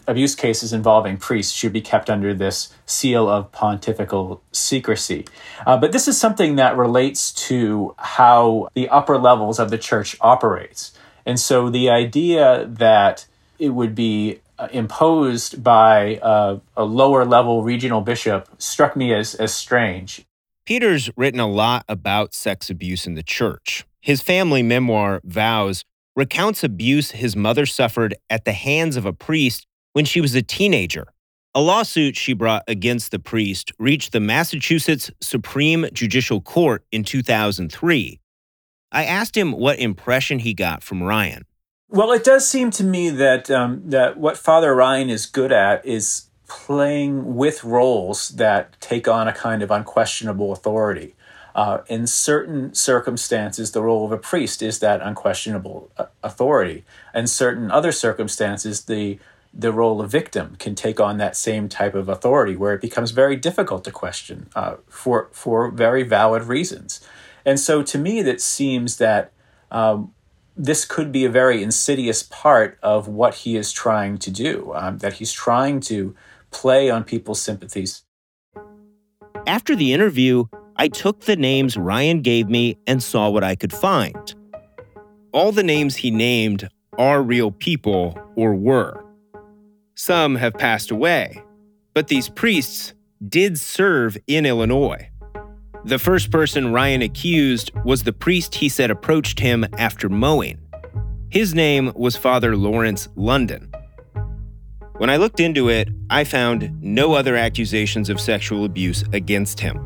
abuse 0.06 0.34
cases 0.34 0.72
involving 0.72 1.16
priests 1.16 1.52
should 1.52 1.72
be 1.72 1.80
kept 1.80 2.10
under 2.10 2.34
this 2.34 2.72
seal 2.86 3.28
of 3.28 3.52
pontifical 3.52 4.42
secrecy. 4.52 5.26
Uh, 5.66 5.76
but 5.76 5.92
this 5.92 6.08
is 6.08 6.18
something 6.18 6.56
that 6.56 6.76
relates 6.76 7.32
to 7.32 7.94
how 7.98 8.68
the 8.74 8.88
upper 8.88 9.18
levels 9.18 9.58
of 9.58 9.70
the 9.70 9.78
church 9.78 10.16
operates. 10.20 10.92
And 11.30 11.38
so 11.38 11.70
the 11.70 11.88
idea 11.90 12.66
that 12.66 13.24
it 13.56 13.68
would 13.68 13.94
be 13.94 14.40
uh, 14.58 14.66
imposed 14.72 15.62
by 15.62 16.16
uh, 16.16 16.58
a 16.76 16.82
lower 16.82 17.24
level 17.24 17.62
regional 17.62 18.00
bishop 18.00 18.48
struck 18.58 18.96
me 18.96 19.14
as, 19.14 19.36
as 19.36 19.54
strange. 19.54 20.24
Peter's 20.64 21.08
written 21.16 21.38
a 21.38 21.46
lot 21.46 21.84
about 21.88 22.34
sex 22.34 22.68
abuse 22.68 23.06
in 23.06 23.14
the 23.14 23.22
church. 23.22 23.86
His 24.00 24.20
family 24.20 24.64
memoir, 24.64 25.20
Vows, 25.22 25.84
recounts 26.16 26.64
abuse 26.64 27.12
his 27.12 27.36
mother 27.36 27.64
suffered 27.64 28.16
at 28.28 28.44
the 28.44 28.52
hands 28.52 28.96
of 28.96 29.06
a 29.06 29.12
priest 29.12 29.68
when 29.92 30.04
she 30.04 30.20
was 30.20 30.34
a 30.34 30.42
teenager. 30.42 31.12
A 31.54 31.60
lawsuit 31.60 32.16
she 32.16 32.32
brought 32.32 32.64
against 32.66 33.12
the 33.12 33.20
priest 33.20 33.70
reached 33.78 34.10
the 34.10 34.18
Massachusetts 34.18 35.12
Supreme 35.20 35.86
Judicial 35.92 36.40
Court 36.40 36.84
in 36.90 37.04
2003. 37.04 38.18
I 38.92 39.04
asked 39.04 39.36
him 39.36 39.52
what 39.52 39.78
impression 39.78 40.40
he 40.40 40.54
got 40.54 40.82
from 40.82 41.02
Ryan. 41.02 41.44
Well, 41.88 42.12
it 42.12 42.24
does 42.24 42.48
seem 42.48 42.70
to 42.72 42.84
me 42.84 43.10
that 43.10 43.50
um, 43.50 43.82
that 43.84 44.16
what 44.16 44.38
Father 44.38 44.74
Ryan 44.74 45.10
is 45.10 45.26
good 45.26 45.52
at 45.52 45.84
is 45.84 46.26
playing 46.46 47.36
with 47.36 47.62
roles 47.64 48.30
that 48.30 48.80
take 48.80 49.06
on 49.06 49.28
a 49.28 49.32
kind 49.32 49.62
of 49.62 49.70
unquestionable 49.70 50.52
authority. 50.52 51.14
Uh, 51.54 51.78
in 51.88 52.06
certain 52.06 52.72
circumstances, 52.74 53.72
the 53.72 53.82
role 53.82 54.04
of 54.04 54.12
a 54.12 54.16
priest 54.16 54.62
is 54.62 54.78
that 54.78 55.00
unquestionable 55.00 55.90
uh, 55.96 56.06
authority. 56.22 56.84
In 57.12 57.26
certain 57.26 57.70
other 57.70 57.92
circumstances, 57.92 58.84
the 58.84 59.18
the 59.52 59.72
role 59.72 60.00
of 60.00 60.08
victim 60.08 60.54
can 60.60 60.76
take 60.76 61.00
on 61.00 61.18
that 61.18 61.36
same 61.36 61.68
type 61.68 61.96
of 61.96 62.08
authority, 62.08 62.54
where 62.54 62.72
it 62.72 62.80
becomes 62.80 63.10
very 63.10 63.34
difficult 63.34 63.82
to 63.84 63.90
question 63.90 64.48
uh, 64.54 64.76
for 64.88 65.28
for 65.32 65.70
very 65.70 66.04
valid 66.04 66.44
reasons. 66.44 67.00
And 67.44 67.58
so, 67.58 67.82
to 67.82 67.98
me, 67.98 68.22
that 68.22 68.40
seems 68.40 68.98
that 68.98 69.32
um, 69.70 70.12
this 70.56 70.84
could 70.84 71.10
be 71.12 71.24
a 71.24 71.30
very 71.30 71.62
insidious 71.62 72.22
part 72.22 72.78
of 72.82 73.08
what 73.08 73.34
he 73.34 73.56
is 73.56 73.72
trying 73.72 74.18
to 74.18 74.30
do. 74.30 74.72
Um, 74.74 74.98
that 74.98 75.14
he's 75.14 75.32
trying 75.32 75.80
to 75.80 76.14
play 76.50 76.90
on 76.90 77.04
people's 77.04 77.40
sympathies. 77.40 78.02
After 79.46 79.74
the 79.74 79.92
interview, 79.92 80.44
I 80.76 80.88
took 80.88 81.20
the 81.20 81.36
names 81.36 81.76
Ryan 81.76 82.22
gave 82.22 82.48
me 82.48 82.78
and 82.86 83.02
saw 83.02 83.28
what 83.28 83.44
I 83.44 83.54
could 83.54 83.72
find. 83.72 84.34
All 85.32 85.52
the 85.52 85.62
names 85.62 85.96
he 85.96 86.10
named 86.10 86.68
are 86.98 87.22
real 87.22 87.50
people 87.50 88.18
or 88.34 88.54
were. 88.54 89.04
Some 89.94 90.36
have 90.36 90.54
passed 90.54 90.90
away, 90.90 91.42
but 91.92 92.08
these 92.08 92.30
priests 92.30 92.94
did 93.28 93.58
serve 93.58 94.16
in 94.26 94.46
Illinois. 94.46 95.09
The 95.84 95.98
first 95.98 96.30
person 96.30 96.72
Ryan 96.72 97.00
accused 97.00 97.72
was 97.84 98.02
the 98.02 98.12
priest 98.12 98.54
he 98.54 98.68
said 98.68 98.90
approached 98.90 99.40
him 99.40 99.66
after 99.78 100.10
mowing. 100.10 100.58
His 101.30 101.54
name 101.54 101.92
was 101.94 102.16
Father 102.16 102.54
Lawrence 102.54 103.08
London. 103.16 103.72
When 104.98 105.08
I 105.08 105.16
looked 105.16 105.40
into 105.40 105.70
it, 105.70 105.88
I 106.10 106.24
found 106.24 106.70
no 106.82 107.14
other 107.14 107.34
accusations 107.34 108.10
of 108.10 108.20
sexual 108.20 108.66
abuse 108.66 109.04
against 109.14 109.58
him. 109.58 109.80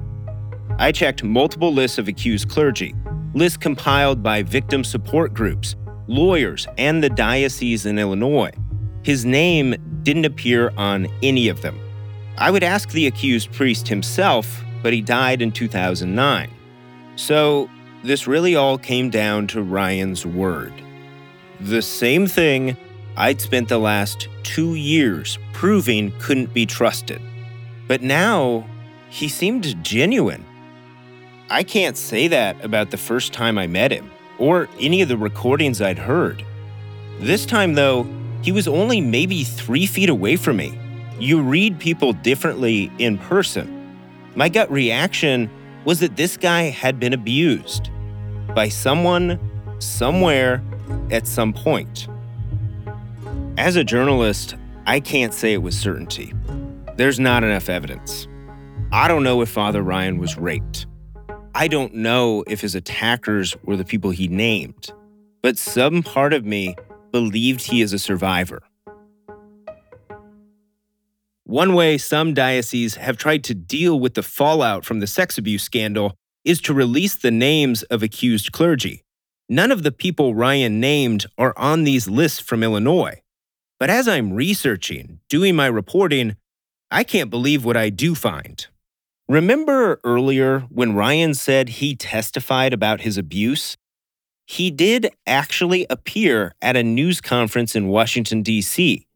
I 0.80 0.90
checked 0.90 1.22
multiple 1.22 1.72
lists 1.72 1.98
of 1.98 2.08
accused 2.08 2.48
clergy, 2.48 2.92
lists 3.32 3.56
compiled 3.56 4.20
by 4.20 4.42
victim 4.42 4.82
support 4.82 5.32
groups, 5.32 5.76
lawyers, 6.08 6.66
and 6.76 7.04
the 7.04 7.10
diocese 7.10 7.86
in 7.86 8.00
Illinois. 8.00 8.50
His 9.04 9.24
name 9.24 9.76
didn't 10.02 10.24
appear 10.24 10.72
on 10.76 11.06
any 11.22 11.48
of 11.48 11.62
them. 11.62 11.78
I 12.36 12.50
would 12.50 12.64
ask 12.64 12.90
the 12.90 13.06
accused 13.06 13.52
priest 13.52 13.86
himself, 13.86 14.64
but 14.84 14.92
he 14.92 15.00
died 15.00 15.40
in 15.40 15.50
2009. 15.50 16.50
So, 17.16 17.70
this 18.04 18.26
really 18.26 18.54
all 18.54 18.76
came 18.76 19.08
down 19.08 19.46
to 19.46 19.62
Ryan's 19.62 20.26
word. 20.26 20.74
The 21.58 21.80
same 21.80 22.26
thing 22.26 22.76
I'd 23.16 23.40
spent 23.40 23.70
the 23.70 23.78
last 23.78 24.28
two 24.42 24.74
years 24.74 25.38
proving 25.54 26.12
couldn't 26.20 26.52
be 26.52 26.66
trusted. 26.66 27.22
But 27.88 28.02
now, 28.02 28.66
he 29.08 29.26
seemed 29.26 29.82
genuine. 29.82 30.44
I 31.48 31.62
can't 31.62 31.96
say 31.96 32.28
that 32.28 32.62
about 32.62 32.90
the 32.90 32.98
first 32.98 33.32
time 33.32 33.56
I 33.56 33.66
met 33.66 33.90
him, 33.90 34.10
or 34.38 34.68
any 34.78 35.00
of 35.00 35.08
the 35.08 35.16
recordings 35.16 35.80
I'd 35.80 35.98
heard. 35.98 36.44
This 37.20 37.46
time, 37.46 37.72
though, 37.72 38.06
he 38.42 38.52
was 38.52 38.68
only 38.68 39.00
maybe 39.00 39.44
three 39.44 39.86
feet 39.86 40.10
away 40.10 40.36
from 40.36 40.58
me. 40.58 40.78
You 41.18 41.40
read 41.40 41.78
people 41.78 42.12
differently 42.12 42.92
in 42.98 43.16
person. 43.16 43.83
My 44.36 44.48
gut 44.48 44.70
reaction 44.70 45.50
was 45.84 46.00
that 46.00 46.16
this 46.16 46.36
guy 46.36 46.62
had 46.62 46.98
been 46.98 47.12
abused 47.12 47.90
by 48.54 48.68
someone, 48.68 49.38
somewhere, 49.78 50.62
at 51.10 51.26
some 51.26 51.52
point. 51.52 52.08
As 53.56 53.76
a 53.76 53.84
journalist, 53.84 54.56
I 54.86 55.00
can't 55.00 55.32
say 55.32 55.52
it 55.52 55.58
with 55.58 55.74
certainty. 55.74 56.32
There's 56.96 57.20
not 57.20 57.44
enough 57.44 57.68
evidence. 57.68 58.26
I 58.92 59.08
don't 59.08 59.22
know 59.22 59.40
if 59.40 59.48
Father 59.48 59.82
Ryan 59.82 60.18
was 60.18 60.36
raped. 60.36 60.86
I 61.54 61.68
don't 61.68 61.94
know 61.94 62.42
if 62.48 62.60
his 62.60 62.74
attackers 62.74 63.56
were 63.62 63.76
the 63.76 63.84
people 63.84 64.10
he 64.10 64.26
named, 64.26 64.92
but 65.42 65.56
some 65.56 66.02
part 66.02 66.32
of 66.32 66.44
me 66.44 66.74
believed 67.12 67.62
he 67.62 67.80
is 67.80 67.92
a 67.92 67.98
survivor. 67.98 68.62
One 71.44 71.74
way 71.74 71.98
some 71.98 72.32
dioceses 72.32 72.94
have 72.96 73.18
tried 73.18 73.44
to 73.44 73.54
deal 73.54 74.00
with 74.00 74.14
the 74.14 74.22
fallout 74.22 74.86
from 74.86 75.00
the 75.00 75.06
sex 75.06 75.36
abuse 75.36 75.62
scandal 75.62 76.14
is 76.42 76.58
to 76.62 76.72
release 76.72 77.14
the 77.14 77.30
names 77.30 77.82
of 77.84 78.02
accused 78.02 78.50
clergy. 78.50 79.02
None 79.50 79.70
of 79.70 79.82
the 79.82 79.92
people 79.92 80.34
Ryan 80.34 80.80
named 80.80 81.26
are 81.36 81.52
on 81.58 81.84
these 81.84 82.08
lists 82.08 82.40
from 82.40 82.62
Illinois. 82.62 83.20
But 83.78 83.90
as 83.90 84.08
I'm 84.08 84.32
researching, 84.32 85.20
doing 85.28 85.54
my 85.54 85.66
reporting, 85.66 86.36
I 86.90 87.04
can't 87.04 87.28
believe 87.28 87.62
what 87.62 87.76
I 87.76 87.90
do 87.90 88.14
find. 88.14 88.66
Remember 89.28 90.00
earlier 90.02 90.60
when 90.70 90.94
Ryan 90.94 91.34
said 91.34 91.68
he 91.68 91.94
testified 91.94 92.72
about 92.72 93.02
his 93.02 93.18
abuse? 93.18 93.76
He 94.46 94.70
did 94.70 95.10
actually 95.26 95.86
appear 95.90 96.54
at 96.62 96.76
a 96.76 96.82
news 96.82 97.20
conference 97.20 97.76
in 97.76 97.88
Washington, 97.88 98.42
D.C. 98.42 99.06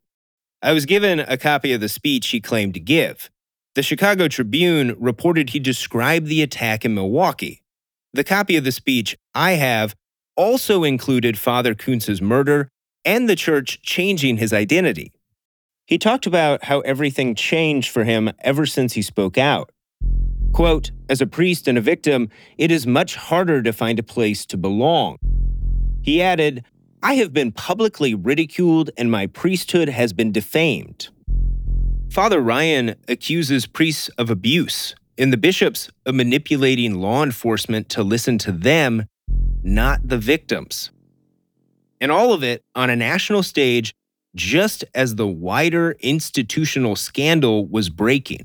I 0.60 0.72
was 0.72 0.86
given 0.86 1.20
a 1.20 1.36
copy 1.36 1.72
of 1.72 1.80
the 1.80 1.88
speech 1.88 2.28
he 2.28 2.40
claimed 2.40 2.74
to 2.74 2.80
give. 2.80 3.30
The 3.76 3.82
Chicago 3.82 4.26
Tribune 4.26 4.96
reported 4.98 5.50
he 5.50 5.60
described 5.60 6.26
the 6.26 6.42
attack 6.42 6.84
in 6.84 6.94
Milwaukee. 6.94 7.62
The 8.12 8.24
copy 8.24 8.56
of 8.56 8.64
the 8.64 8.72
speech 8.72 9.16
I 9.36 9.52
have 9.52 9.94
also 10.36 10.82
included 10.82 11.38
Father 11.38 11.76
Kunz's 11.76 12.20
murder 12.20 12.70
and 13.04 13.28
the 13.28 13.36
church 13.36 13.80
changing 13.82 14.38
his 14.38 14.52
identity. 14.52 15.12
He 15.86 15.96
talked 15.96 16.26
about 16.26 16.64
how 16.64 16.80
everything 16.80 17.36
changed 17.36 17.90
for 17.90 18.02
him 18.02 18.32
ever 18.40 18.66
since 18.66 18.94
he 18.94 19.02
spoke 19.02 19.38
out. 19.38 19.70
Quote, 20.52 20.90
as 21.08 21.20
a 21.20 21.26
priest 21.26 21.68
and 21.68 21.78
a 21.78 21.80
victim, 21.80 22.30
it 22.56 22.72
is 22.72 22.84
much 22.84 23.14
harder 23.14 23.62
to 23.62 23.72
find 23.72 24.00
a 24.00 24.02
place 24.02 24.44
to 24.46 24.56
belong. 24.56 25.18
He 26.02 26.20
added, 26.20 26.64
I 27.02 27.14
have 27.14 27.32
been 27.32 27.52
publicly 27.52 28.14
ridiculed 28.14 28.90
and 28.96 29.10
my 29.10 29.28
priesthood 29.28 29.88
has 29.88 30.12
been 30.12 30.32
defamed. 30.32 31.08
Father 32.10 32.40
Ryan 32.40 32.96
accuses 33.06 33.66
priests 33.66 34.08
of 34.18 34.30
abuse 34.30 34.96
and 35.16 35.32
the 35.32 35.36
bishops 35.36 35.90
of 36.06 36.16
manipulating 36.16 36.96
law 36.96 37.22
enforcement 37.22 37.88
to 37.90 38.02
listen 38.02 38.36
to 38.38 38.52
them, 38.52 39.06
not 39.62 40.08
the 40.08 40.18
victims. 40.18 40.90
And 42.00 42.10
all 42.10 42.32
of 42.32 42.42
it 42.42 42.64
on 42.74 42.90
a 42.90 42.96
national 42.96 43.44
stage 43.44 43.94
just 44.34 44.84
as 44.94 45.14
the 45.14 45.26
wider 45.26 45.96
institutional 46.00 46.96
scandal 46.96 47.66
was 47.66 47.90
breaking. 47.90 48.44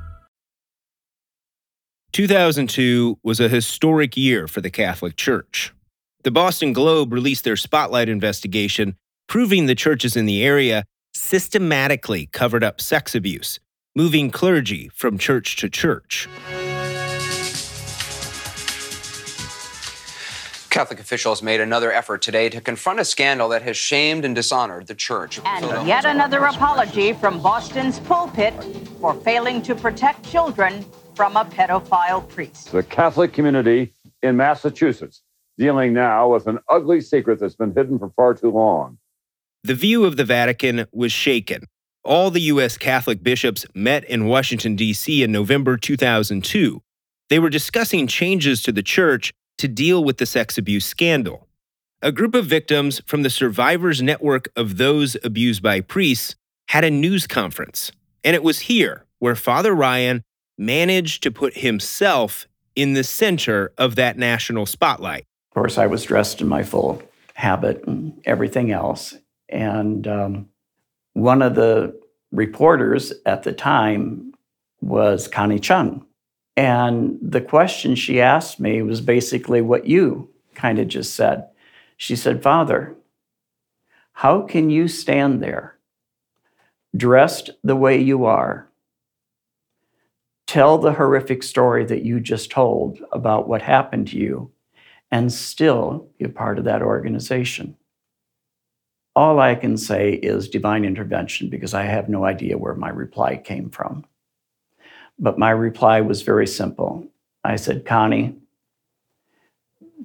2002 2.11 3.19
was 3.23 3.39
a 3.39 3.47
historic 3.47 4.17
year 4.17 4.45
for 4.45 4.59
the 4.59 4.69
Catholic 4.69 5.15
Church. 5.15 5.73
The 6.23 6.31
Boston 6.31 6.73
Globe 6.73 7.13
released 7.13 7.45
their 7.45 7.55
spotlight 7.55 8.09
investigation, 8.09 8.97
proving 9.27 9.65
the 9.65 9.75
churches 9.75 10.17
in 10.17 10.25
the 10.25 10.43
area 10.43 10.83
systematically 11.13 12.27
covered 12.27 12.65
up 12.65 12.81
sex 12.81 13.15
abuse, 13.15 13.59
moving 13.95 14.29
clergy 14.29 14.89
from 14.93 15.17
church 15.17 15.55
to 15.57 15.69
church. 15.69 16.27
Catholic 20.69 20.99
officials 20.99 21.41
made 21.41 21.61
another 21.61 21.91
effort 21.91 22.21
today 22.21 22.49
to 22.49 22.59
confront 22.59 22.99
a 22.99 23.05
scandal 23.05 23.49
that 23.49 23.61
has 23.61 23.77
shamed 23.77 24.25
and 24.25 24.35
dishonored 24.35 24.87
the 24.87 24.95
church. 24.95 25.39
And 25.45 25.87
yet 25.87 26.05
another 26.05 26.45
apology 26.45 27.13
from 27.13 27.41
Boston's 27.41 27.99
pulpit 27.99 28.53
for 28.99 29.13
failing 29.13 29.61
to 29.63 29.75
protect 29.75 30.29
children 30.29 30.85
from 31.15 31.35
a 31.35 31.45
pedophile 31.45 32.27
priest. 32.29 32.71
The 32.71 32.83
Catholic 32.83 33.33
community 33.33 33.93
in 34.21 34.37
Massachusetts 34.37 35.21
dealing 35.57 35.93
now 35.93 36.29
with 36.29 36.47
an 36.47 36.59
ugly 36.69 37.01
secret 37.01 37.39
that's 37.39 37.55
been 37.55 37.73
hidden 37.73 37.99
for 37.99 38.09
far 38.15 38.33
too 38.33 38.51
long. 38.51 38.97
The 39.63 39.75
view 39.75 40.05
of 40.05 40.17
the 40.17 40.25
Vatican 40.25 40.87
was 40.91 41.11
shaken. 41.11 41.65
All 42.03 42.31
the 42.31 42.41
U.S. 42.41 42.77
Catholic 42.77 43.21
bishops 43.21 43.65
met 43.75 44.03
in 44.05 44.25
Washington, 44.25 44.75
D.C. 44.75 45.21
in 45.21 45.31
November 45.31 45.77
2002. 45.77 46.81
They 47.29 47.37
were 47.37 47.49
discussing 47.49 48.07
changes 48.07 48.63
to 48.63 48.71
the 48.71 48.81
church 48.81 49.31
to 49.59 49.67
deal 49.67 50.03
with 50.03 50.17
the 50.17 50.25
sex 50.25 50.57
abuse 50.57 50.85
scandal. 50.85 51.47
A 52.01 52.11
group 52.11 52.33
of 52.33 52.47
victims 52.47 52.99
from 53.05 53.21
the 53.21 53.29
Survivors 53.29 54.01
Network 54.01 54.49
of 54.55 54.77
Those 54.77 55.15
Abused 55.23 55.61
by 55.61 55.81
Priests 55.81 56.35
had 56.69 56.83
a 56.83 56.89
news 56.89 57.27
conference, 57.27 57.91
and 58.23 58.35
it 58.35 58.41
was 58.41 58.61
here 58.61 59.05
where 59.19 59.35
Father 59.35 59.75
Ryan 59.75 60.23
managed 60.61 61.23
to 61.23 61.31
put 61.31 61.57
himself 61.57 62.47
in 62.75 62.93
the 62.93 63.03
center 63.03 63.73
of 63.77 63.95
that 63.95 64.17
national 64.17 64.65
spotlight. 64.65 65.25
Of 65.49 65.55
course, 65.55 65.77
I 65.77 65.87
was 65.87 66.03
dressed 66.03 66.39
in 66.39 66.47
my 66.47 66.63
full 66.63 67.01
habit 67.33 67.85
and 67.87 68.21
everything 68.25 68.71
else. 68.71 69.15
And 69.49 70.07
um, 70.07 70.49
one 71.13 71.41
of 71.41 71.55
the 71.55 71.99
reporters 72.31 73.11
at 73.25 73.43
the 73.43 73.51
time 73.51 74.33
was 74.81 75.27
Connie 75.27 75.59
Chung. 75.59 76.05
And 76.55 77.17
the 77.21 77.41
question 77.41 77.95
she 77.95 78.21
asked 78.21 78.59
me 78.59 78.81
was 78.81 79.01
basically 79.01 79.61
what 79.61 79.87
you 79.87 80.29
kind 80.53 80.79
of 80.79 80.87
just 80.87 81.15
said. 81.15 81.47
She 81.97 82.15
said, 82.15 82.43
Father, 82.43 82.95
how 84.13 84.41
can 84.41 84.69
you 84.69 84.87
stand 84.87 85.41
there, 85.41 85.77
dressed 86.95 87.49
the 87.63 87.75
way 87.75 87.99
you 87.99 88.25
are, 88.25 88.70
tell 90.51 90.77
the 90.77 90.91
horrific 90.91 91.43
story 91.43 91.85
that 91.85 92.03
you 92.03 92.19
just 92.19 92.51
told 92.51 92.99
about 93.13 93.47
what 93.47 93.61
happened 93.61 94.09
to 94.09 94.17
you, 94.17 94.51
and 95.09 95.31
still 95.31 96.09
be 96.19 96.25
a 96.25 96.29
part 96.29 96.59
of 96.59 96.65
that 96.65 96.81
organization? 96.81 97.77
All 99.15 99.39
I 99.39 99.55
can 99.55 99.77
say 99.77 100.11
is 100.11 100.49
divine 100.49 100.83
intervention 100.83 101.49
because 101.49 101.73
I 101.73 101.83
have 101.83 102.09
no 102.09 102.25
idea 102.25 102.57
where 102.57 102.73
my 102.73 102.89
reply 102.89 103.37
came 103.37 103.69
from. 103.69 104.05
But 105.17 105.39
my 105.39 105.51
reply 105.51 106.01
was 106.01 106.21
very 106.21 106.47
simple. 106.47 107.07
I 107.45 107.55
said, 107.55 107.85
Connie, 107.85 108.35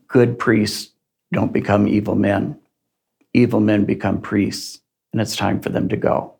good 0.06 0.38
priests 0.38 0.92
don't 1.32 1.52
become 1.52 1.88
evil 1.88 2.14
men. 2.14 2.56
Evil 3.34 3.58
men 3.58 3.84
become 3.84 4.20
priests, 4.20 4.80
and 5.12 5.20
it's 5.20 5.34
time 5.34 5.58
for 5.58 5.70
them 5.70 5.88
to 5.88 5.96
go. 5.96 6.34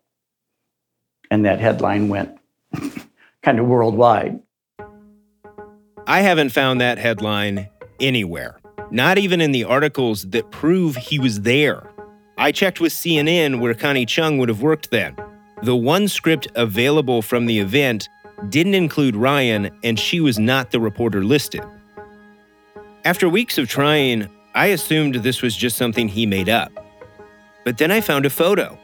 And 1.29 1.43
that 1.43 1.59
headline 1.59 2.07
went 2.07 2.39
kind 3.47 3.59
of 3.59 3.65
worldwide. 3.65 4.37
I 6.05 6.19
haven't 6.19 6.49
found 6.49 6.81
that 6.81 6.97
headline 6.97 7.69
anywhere, 8.01 8.59
not 8.91 9.17
even 9.17 9.39
in 9.39 9.53
the 9.53 9.63
articles 9.63 10.23
that 10.31 10.51
prove 10.51 10.97
he 10.97 11.17
was 11.17 11.43
there. 11.43 11.89
I 12.37 12.51
checked 12.51 12.81
with 12.81 12.91
CNN 12.91 13.61
where 13.61 13.73
Connie 13.73 14.05
Chung 14.05 14.37
would 14.37 14.49
have 14.49 14.61
worked 14.61 14.91
then. 14.91 15.15
The 15.63 15.77
one 15.77 16.09
script 16.09 16.49
available 16.55 17.21
from 17.21 17.45
the 17.45 17.57
event 17.59 18.09
didn't 18.49 18.75
include 18.75 19.15
Ryan, 19.15 19.69
and 19.81 19.97
she 19.97 20.19
was 20.19 20.37
not 20.37 20.71
the 20.71 20.81
reporter 20.81 21.23
listed. 21.23 21.63
After 23.05 23.29
weeks 23.29 23.57
of 23.57 23.69
trying, 23.69 24.27
I 24.55 24.65
assumed 24.67 25.15
this 25.15 25.41
was 25.41 25.55
just 25.55 25.77
something 25.77 26.09
he 26.09 26.25
made 26.25 26.49
up. 26.49 26.73
But 27.63 27.77
then 27.77 27.91
I 27.91 28.01
found 28.01 28.25
a 28.25 28.29
photo. 28.29 28.77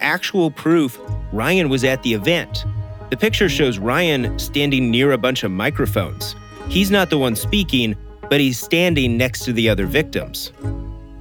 Actual 0.00 0.50
proof 0.50 1.00
Ryan 1.32 1.70
was 1.70 1.82
at 1.82 2.02
the 2.02 2.12
event. 2.12 2.66
The 3.12 3.18
picture 3.18 3.50
shows 3.50 3.78
Ryan 3.78 4.38
standing 4.38 4.90
near 4.90 5.12
a 5.12 5.18
bunch 5.18 5.44
of 5.44 5.50
microphones. 5.50 6.34
He's 6.70 6.90
not 6.90 7.10
the 7.10 7.18
one 7.18 7.36
speaking, 7.36 7.94
but 8.30 8.40
he's 8.40 8.58
standing 8.58 9.18
next 9.18 9.44
to 9.44 9.52
the 9.52 9.68
other 9.68 9.84
victims. 9.84 10.50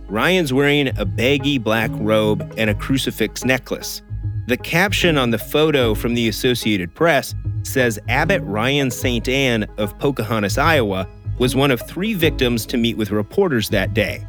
Ryan's 0.08 0.54
wearing 0.54 0.98
a 0.98 1.04
baggy 1.04 1.58
black 1.58 1.92
robe 1.96 2.50
and 2.56 2.70
a 2.70 2.74
crucifix 2.74 3.44
necklace. 3.44 4.02
The 4.48 4.56
caption 4.56 5.18
on 5.18 5.32
the 5.32 5.38
photo 5.38 5.94
from 5.94 6.14
the 6.14 6.30
Associated 6.30 6.96
Press 6.96 7.36
says 7.64 8.00
Abbot 8.08 8.42
Ryan 8.44 8.90
St. 8.90 9.28
Anne 9.28 9.66
of 9.78 10.00
Pocahontas, 10.00 10.58
Iowa, 10.58 11.06
was 11.40 11.58
one 11.58 11.72
of 11.72 11.86
three 11.90 12.14
victims 12.14 12.66
to 12.68 12.78
meet 12.78 12.96
with 12.96 13.12
reporters 13.12 13.68
that 13.68 13.94
day. 13.94 14.26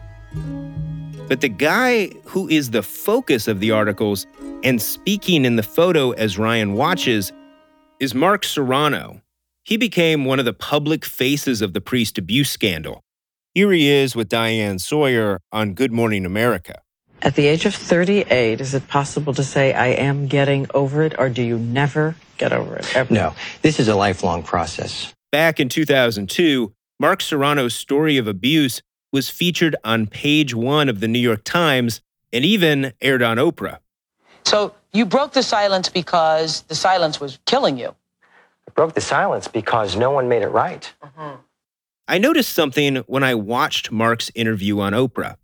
But 1.28 1.42
the 1.42 1.48
guy 1.48 2.08
who 2.24 2.48
is 2.48 2.72
the 2.72 2.82
focus 2.82 3.46
of 3.46 3.60
the 3.60 3.70
articles 3.70 4.26
and 4.64 4.82
speaking 4.82 5.44
in 5.44 5.54
the 5.54 5.62
photo 5.62 6.10
as 6.10 6.38
Ryan 6.38 6.72
watches 6.72 7.32
is 8.02 8.16
Mark 8.16 8.42
Serrano. 8.42 9.22
He 9.62 9.76
became 9.76 10.24
one 10.24 10.40
of 10.40 10.44
the 10.44 10.52
public 10.52 11.04
faces 11.04 11.62
of 11.62 11.72
the 11.72 11.80
priest 11.80 12.18
abuse 12.18 12.50
scandal. 12.50 13.00
Here 13.54 13.70
he 13.70 13.88
is 13.88 14.16
with 14.16 14.28
Diane 14.28 14.80
Sawyer 14.80 15.38
on 15.52 15.74
Good 15.74 15.92
Morning 15.92 16.26
America. 16.26 16.80
At 17.22 17.36
the 17.36 17.46
age 17.46 17.64
of 17.64 17.76
38, 17.76 18.60
is 18.60 18.74
it 18.74 18.88
possible 18.88 19.32
to 19.34 19.44
say, 19.44 19.72
I 19.72 19.86
am 19.86 20.26
getting 20.26 20.66
over 20.74 21.04
it, 21.04 21.14
or 21.16 21.28
do 21.28 21.44
you 21.44 21.60
never 21.60 22.16
get 22.38 22.52
over 22.52 22.74
it? 22.74 22.96
Ever? 22.96 23.14
No, 23.14 23.34
this 23.62 23.78
is 23.78 23.86
a 23.86 23.94
lifelong 23.94 24.42
process. 24.42 25.14
Back 25.30 25.60
in 25.60 25.68
2002, 25.68 26.74
Mark 26.98 27.20
Serrano's 27.20 27.76
story 27.76 28.18
of 28.18 28.26
abuse 28.26 28.82
was 29.12 29.30
featured 29.30 29.76
on 29.84 30.08
page 30.08 30.56
one 30.56 30.88
of 30.88 30.98
the 30.98 31.06
New 31.06 31.20
York 31.20 31.44
Times 31.44 32.00
and 32.32 32.44
even 32.44 32.94
aired 33.00 33.22
on 33.22 33.36
Oprah. 33.36 33.78
So 34.44 34.74
you 34.92 35.06
broke 35.06 35.32
the 35.32 35.42
silence 35.42 35.88
because 35.88 36.62
the 36.62 36.74
silence 36.74 37.20
was 37.20 37.38
killing 37.46 37.78
you. 37.78 37.94
I 38.68 38.70
broke 38.74 38.94
the 38.94 39.00
silence 39.00 39.48
because 39.48 39.96
no 39.96 40.10
one 40.10 40.28
made 40.28 40.42
it 40.42 40.48
right. 40.48 40.92
Mm-hmm. 41.02 41.36
I 42.08 42.18
noticed 42.18 42.52
something 42.52 42.96
when 43.06 43.22
I 43.22 43.34
watched 43.34 43.90
Mark's 43.90 44.30
interview 44.34 44.80
on 44.80 44.92
Oprah. 44.92 45.36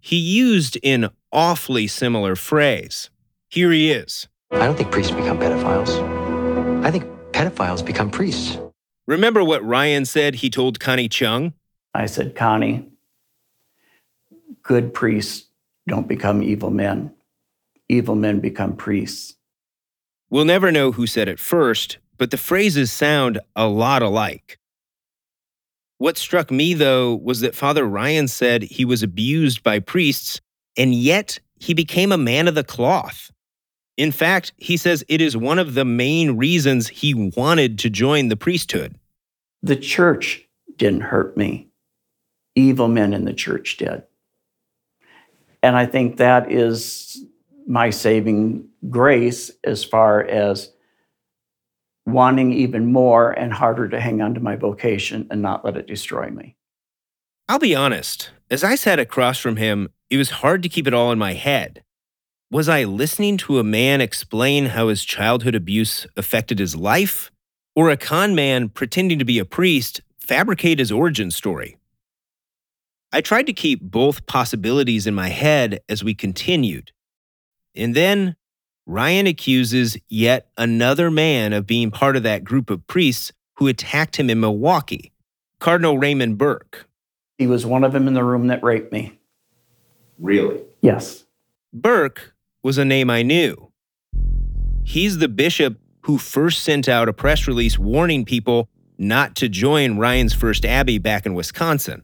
He 0.00 0.16
used 0.16 0.78
an 0.82 1.10
awfully 1.32 1.86
similar 1.86 2.34
phrase. 2.34 3.10
Here 3.48 3.70
he 3.70 3.90
is. 3.90 4.28
I 4.50 4.66
don't 4.66 4.76
think 4.76 4.90
priests 4.90 5.12
become 5.12 5.38
pedophiles. 5.38 6.84
I 6.84 6.90
think 6.90 7.04
pedophiles 7.32 7.84
become 7.84 8.10
priests. 8.10 8.58
Remember 9.06 9.44
what 9.44 9.64
Ryan 9.64 10.04
said 10.04 10.36
he 10.36 10.50
told 10.50 10.80
Connie 10.80 11.08
Chung? 11.08 11.54
I 11.94 12.06
said, 12.06 12.34
Connie, 12.34 12.88
good 14.62 14.92
priests 14.92 15.46
don't 15.86 16.08
become 16.08 16.42
evil 16.42 16.70
men. 16.70 17.12
Evil 17.88 18.14
men 18.14 18.40
become 18.40 18.76
priests. 18.76 19.36
We'll 20.30 20.44
never 20.44 20.70
know 20.70 20.92
who 20.92 21.06
said 21.06 21.28
it 21.28 21.38
first, 21.38 21.98
but 22.18 22.30
the 22.30 22.36
phrases 22.36 22.92
sound 22.92 23.38
a 23.56 23.66
lot 23.66 24.02
alike. 24.02 24.58
What 25.96 26.18
struck 26.18 26.50
me, 26.50 26.74
though, 26.74 27.14
was 27.14 27.40
that 27.40 27.54
Father 27.54 27.84
Ryan 27.84 28.28
said 28.28 28.62
he 28.62 28.84
was 28.84 29.02
abused 29.02 29.62
by 29.62 29.80
priests, 29.80 30.40
and 30.76 30.94
yet 30.94 31.40
he 31.56 31.74
became 31.74 32.12
a 32.12 32.18
man 32.18 32.46
of 32.46 32.54
the 32.54 32.62
cloth. 32.62 33.30
In 33.96 34.12
fact, 34.12 34.52
he 34.58 34.76
says 34.76 35.04
it 35.08 35.20
is 35.20 35.36
one 35.36 35.58
of 35.58 35.74
the 35.74 35.84
main 35.84 36.36
reasons 36.36 36.86
he 36.88 37.14
wanted 37.14 37.80
to 37.80 37.90
join 37.90 38.28
the 38.28 38.36
priesthood. 38.36 38.94
The 39.62 39.74
church 39.74 40.46
didn't 40.76 41.00
hurt 41.00 41.36
me, 41.36 41.68
evil 42.54 42.86
men 42.86 43.12
in 43.12 43.24
the 43.24 43.32
church 43.32 43.76
did. 43.76 44.04
And 45.64 45.74
I 45.76 45.86
think 45.86 46.18
that 46.18 46.52
is 46.52 47.24
my 47.68 47.90
saving 47.90 48.66
grace 48.88 49.50
as 49.62 49.84
far 49.84 50.22
as 50.22 50.72
wanting 52.06 52.52
even 52.54 52.90
more 52.90 53.32
and 53.32 53.52
harder 53.52 53.86
to 53.88 54.00
hang 54.00 54.22
on 54.22 54.32
to 54.34 54.40
my 54.40 54.56
vocation 54.56 55.26
and 55.30 55.42
not 55.42 55.64
let 55.64 55.76
it 55.76 55.86
destroy 55.86 56.30
me. 56.30 56.56
I'll 57.48 57.58
be 57.58 57.74
honest, 57.74 58.30
as 58.50 58.64
I 58.64 58.74
sat 58.74 58.98
across 58.98 59.38
from 59.38 59.56
him, 59.56 59.88
it 60.08 60.16
was 60.16 60.30
hard 60.30 60.62
to 60.62 60.70
keep 60.70 60.86
it 60.86 60.94
all 60.94 61.12
in 61.12 61.18
my 61.18 61.34
head. 61.34 61.84
Was 62.50 62.68
I 62.68 62.84
listening 62.84 63.36
to 63.38 63.58
a 63.58 63.64
man 63.64 64.00
explain 64.00 64.66
how 64.66 64.88
his 64.88 65.04
childhood 65.04 65.54
abuse 65.54 66.06
affected 66.16 66.58
his 66.58 66.74
life? 66.74 67.30
Or 67.76 67.90
a 67.90 67.96
con 67.98 68.34
man 68.34 68.70
pretending 68.70 69.18
to 69.18 69.24
be 69.26 69.38
a 69.38 69.44
priest 69.44 70.00
fabricate 70.18 70.78
his 70.78 70.90
origin 70.90 71.30
story? 71.30 71.76
I 73.12 73.20
tried 73.20 73.46
to 73.46 73.52
keep 73.52 73.82
both 73.82 74.26
possibilities 74.26 75.06
in 75.06 75.14
my 75.14 75.28
head 75.28 75.80
as 75.88 76.02
we 76.02 76.14
continued. 76.14 76.92
And 77.78 77.94
then 77.94 78.36
Ryan 78.86 79.26
accuses 79.26 79.96
yet 80.08 80.48
another 80.56 81.10
man 81.10 81.52
of 81.52 81.66
being 81.66 81.90
part 81.90 82.16
of 82.16 82.24
that 82.24 82.44
group 82.44 82.70
of 82.70 82.86
priests 82.86 83.32
who 83.56 83.68
attacked 83.68 84.16
him 84.16 84.28
in 84.28 84.40
Milwaukee, 84.40 85.12
Cardinal 85.60 85.98
Raymond 85.98 86.38
Burke. 86.38 86.88
He 87.38 87.46
was 87.46 87.64
one 87.64 87.84
of 87.84 87.92
them 87.92 88.08
in 88.08 88.14
the 88.14 88.24
room 88.24 88.48
that 88.48 88.62
raped 88.62 88.92
me. 88.92 89.18
Really? 90.18 90.60
Yes. 90.80 91.24
Burke 91.72 92.34
was 92.62 92.78
a 92.78 92.84
name 92.84 93.10
I 93.10 93.22
knew. 93.22 93.70
He's 94.84 95.18
the 95.18 95.28
bishop 95.28 95.78
who 96.00 96.18
first 96.18 96.64
sent 96.64 96.88
out 96.88 97.08
a 97.08 97.12
press 97.12 97.46
release 97.46 97.78
warning 97.78 98.24
people 98.24 98.68
not 98.96 99.36
to 99.36 99.48
join 99.48 99.98
Ryan's 99.98 100.34
First 100.34 100.64
Abbey 100.64 100.98
back 100.98 101.26
in 101.26 101.34
Wisconsin. 101.34 102.02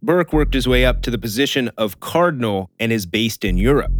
Burke 0.00 0.32
worked 0.32 0.54
his 0.54 0.68
way 0.68 0.84
up 0.86 1.02
to 1.02 1.10
the 1.10 1.18
position 1.18 1.70
of 1.76 2.00
cardinal 2.00 2.70
and 2.78 2.92
is 2.92 3.04
based 3.04 3.44
in 3.44 3.58
Europe. 3.58 3.92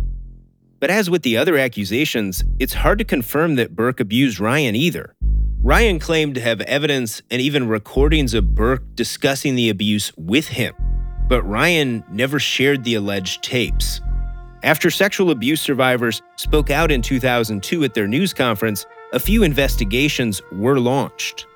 But 0.81 0.91
as 0.91 1.11
with 1.11 1.23
the 1.23 1.37
other 1.37 1.57
accusations, 1.59 2.45
it's 2.59 2.75
hard 2.75 2.99
to 2.99 3.05
confirm 3.05 3.57
that 3.57 3.75
Burke 3.75 4.01
abused 4.01 4.39
Ryan 4.39 4.77
either. 4.77 5.15
Ryan 5.61 5.99
claimed 5.99 6.37
to 6.37 6.41
have 6.41 6.61
evidence 6.63 7.21
and 7.31 7.43
even 7.43 7.69
recordings 7.69 8.33
of 8.33 8.55
Burke 8.55 8.85
discussing 8.95 9.57
the 9.57 9.71
abuse 9.71 10.13
with 10.17 10.47
him, 10.47 10.75
but 11.29 11.43
Ryan 11.43 12.05
never 12.11 12.39
shared 12.39 12.85
the 12.85 12.95
alleged 12.95 13.43
tapes. 13.43 14.01
After 14.63 14.91
sexual 14.91 15.31
abuse 15.31 15.61
survivors 15.61 16.23
spoke 16.37 16.71
out 16.71 16.91
in 16.91 17.03
2002 17.03 17.85
at 17.85 17.95
their 17.95 18.07
news 18.07 18.33
conference, 18.33 18.87
a 19.13 19.19
few 19.19 19.43
investigations 19.43 20.41
were 20.53 20.79
launched. 20.79 21.47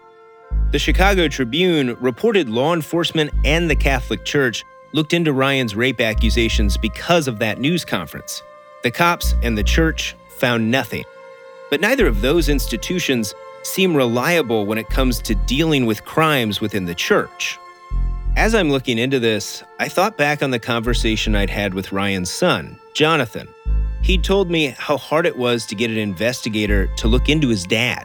The 0.73 0.79
Chicago 0.79 1.29
Tribune 1.29 1.95
reported 2.01 2.49
law 2.49 2.75
enforcement 2.75 3.31
and 3.45 3.71
the 3.71 3.77
Catholic 3.77 4.25
Church 4.25 4.65
looked 4.93 5.13
into 5.13 5.33
Ryan's 5.33 5.77
rape 5.77 6.01
accusations 6.01 6.77
because 6.77 7.29
of 7.29 7.39
that 7.39 7.61
news 7.61 7.85
conference. 7.85 8.43
The 8.83 8.91
cops 8.91 9.35
and 9.45 9.57
the 9.57 9.63
church 9.63 10.17
found 10.29 10.71
nothing. 10.71 11.05
But 11.71 11.81
neither 11.81 12.07
of 12.09 12.21
those 12.21 12.49
institutions 12.49 13.33
seem 13.63 13.97
reliable 13.97 14.67
when 14.67 14.77
it 14.77 14.89
comes 14.89 15.21
to 15.23 15.37
dealing 15.37 15.87
with 15.87 16.05
crimes 16.05 16.61
within 16.61 16.85
the 16.85 16.95
church. 16.95 17.59
As 18.37 18.55
I'm 18.55 18.71
looking 18.71 18.99
into 18.99 19.21
this, 19.21 19.63
I 19.79 19.89
thought 19.89 20.17
back 20.17 20.43
on 20.43 20.51
the 20.51 20.59
conversation 20.59 21.37
I'd 21.37 21.51
had 21.51 21.75
with 21.75 21.93
Ryan's 21.93 22.31
son, 22.31 22.79
Jonathan. 22.93 23.47
He'd 24.03 24.25
told 24.25 24.51
me 24.51 24.75
how 24.77 24.97
hard 24.97 25.27
it 25.27 25.37
was 25.37 25.65
to 25.67 25.77
get 25.77 25.91
an 25.91 25.99
investigator 25.99 26.89
to 26.97 27.07
look 27.07 27.29
into 27.29 27.49
his 27.49 27.63
dad. 27.63 28.05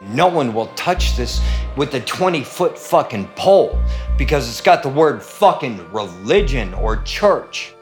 No 0.00 0.26
one 0.26 0.52
will 0.52 0.66
touch 0.74 1.16
this 1.16 1.40
with 1.76 1.94
a 1.94 2.00
20 2.00 2.42
foot 2.42 2.76
fucking 2.76 3.28
pole 3.36 3.80
because 4.18 4.48
it's 4.48 4.60
got 4.60 4.82
the 4.82 4.88
word 4.88 5.22
fucking 5.22 5.92
religion 5.92 6.74
or 6.74 6.96
church. 7.02 7.74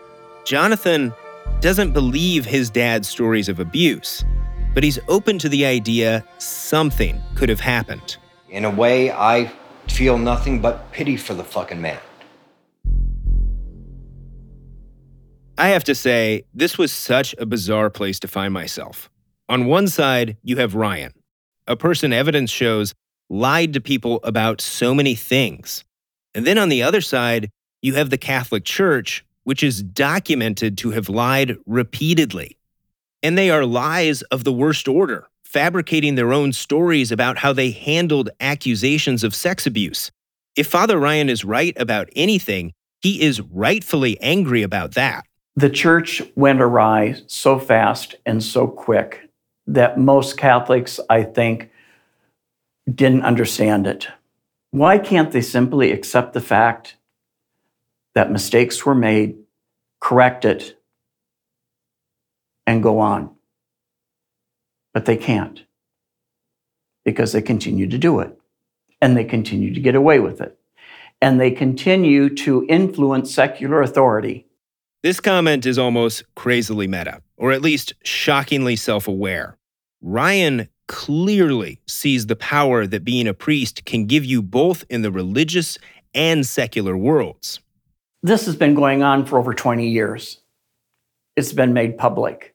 Jonathan 0.44 1.14
doesn't 1.60 1.92
believe 1.92 2.44
his 2.44 2.70
dad's 2.70 3.08
stories 3.08 3.48
of 3.48 3.60
abuse, 3.60 4.24
but 4.74 4.82
he's 4.82 4.98
open 5.08 5.38
to 5.38 5.48
the 5.48 5.64
idea 5.64 6.24
something 6.38 7.20
could 7.34 7.48
have 7.48 7.60
happened. 7.60 8.16
In 8.50 8.64
a 8.64 8.70
way, 8.70 9.10
I 9.10 9.52
feel 9.88 10.18
nothing 10.18 10.60
but 10.60 10.90
pity 10.92 11.16
for 11.16 11.34
the 11.34 11.44
fucking 11.44 11.80
man. 11.80 12.00
I 15.56 15.68
have 15.68 15.84
to 15.84 15.94
say, 15.94 16.44
this 16.52 16.76
was 16.76 16.90
such 16.90 17.34
a 17.38 17.46
bizarre 17.46 17.90
place 17.90 18.18
to 18.20 18.28
find 18.28 18.52
myself. 18.52 19.08
On 19.48 19.66
one 19.66 19.86
side, 19.86 20.36
you 20.42 20.56
have 20.56 20.74
Ryan, 20.74 21.12
a 21.66 21.76
person 21.76 22.12
evidence 22.12 22.50
shows 22.50 22.94
lied 23.30 23.72
to 23.74 23.80
people 23.80 24.20
about 24.24 24.60
so 24.60 24.94
many 24.94 25.14
things. 25.14 25.84
And 26.34 26.46
then 26.46 26.58
on 26.58 26.68
the 26.70 26.82
other 26.82 27.00
side, 27.00 27.50
you 27.82 27.94
have 27.94 28.10
the 28.10 28.18
Catholic 28.18 28.64
Church, 28.64 29.24
which 29.44 29.62
is 29.62 29.82
documented 29.82 30.76
to 30.78 30.90
have 30.90 31.08
lied 31.08 31.56
repeatedly. 31.66 32.58
And 33.22 33.38
they 33.38 33.50
are 33.50 33.64
lies 33.64 34.22
of 34.22 34.44
the 34.44 34.52
worst 34.52 34.88
order, 34.88 35.28
fabricating 35.44 36.14
their 36.14 36.32
own 36.32 36.52
stories 36.52 37.12
about 37.12 37.38
how 37.38 37.52
they 37.52 37.70
handled 37.70 38.30
accusations 38.40 39.22
of 39.22 39.34
sex 39.34 39.66
abuse. 39.66 40.10
If 40.56 40.66
Father 40.66 40.98
Ryan 40.98 41.28
is 41.28 41.44
right 41.44 41.74
about 41.78 42.08
anything, 42.16 42.72
he 43.00 43.22
is 43.22 43.40
rightfully 43.40 44.20
angry 44.20 44.62
about 44.62 44.94
that. 44.94 45.24
The 45.56 45.70
church 45.70 46.22
went 46.34 46.60
awry 46.60 47.16
so 47.26 47.58
fast 47.58 48.16
and 48.26 48.42
so 48.42 48.66
quick 48.66 49.28
that 49.66 49.98
most 49.98 50.36
Catholics, 50.36 50.98
I 51.08 51.22
think, 51.22 51.70
didn't 52.92 53.22
understand 53.22 53.86
it. 53.86 54.08
Why 54.70 54.98
can't 54.98 55.30
they 55.30 55.40
simply 55.40 55.92
accept 55.92 56.32
the 56.32 56.40
fact 56.40 56.96
that 58.14 58.30
mistakes 58.30 58.84
were 58.84 58.94
made, 58.94 59.36
correct 60.00 60.44
it, 60.44 60.76
and 62.66 62.82
go 62.82 62.98
on? 62.98 63.34
But 64.92 65.06
they 65.06 65.16
can't 65.16 65.64
because 67.04 67.32
they 67.32 67.42
continue 67.42 67.88
to 67.88 67.98
do 67.98 68.20
it 68.20 68.38
and 69.00 69.16
they 69.16 69.24
continue 69.24 69.74
to 69.74 69.80
get 69.80 69.94
away 69.94 70.20
with 70.20 70.40
it 70.40 70.58
and 71.20 71.40
they 71.40 71.50
continue 71.50 72.28
to 72.28 72.66
influence 72.68 73.34
secular 73.34 73.82
authority. 73.82 74.46
This 75.02 75.20
comment 75.20 75.66
is 75.66 75.78
almost 75.78 76.22
crazily 76.34 76.86
meta, 76.86 77.22
or 77.36 77.52
at 77.52 77.62
least 77.62 77.94
shockingly 78.04 78.76
self 78.76 79.08
aware. 79.08 79.56
Ryan 80.02 80.68
clearly 80.86 81.80
sees 81.86 82.26
the 82.26 82.36
power 82.36 82.86
that 82.86 83.04
being 83.04 83.26
a 83.26 83.34
priest 83.34 83.84
can 83.84 84.06
give 84.06 84.24
you 84.24 84.42
both 84.42 84.84
in 84.90 85.02
the 85.02 85.10
religious 85.10 85.78
and 86.14 86.46
secular 86.46 86.96
worlds. 86.96 87.60
This 88.24 88.46
has 88.46 88.56
been 88.56 88.74
going 88.74 89.02
on 89.02 89.26
for 89.26 89.38
over 89.38 89.52
20 89.52 89.86
years. 89.86 90.38
It's 91.36 91.52
been 91.52 91.74
made 91.74 91.98
public. 91.98 92.54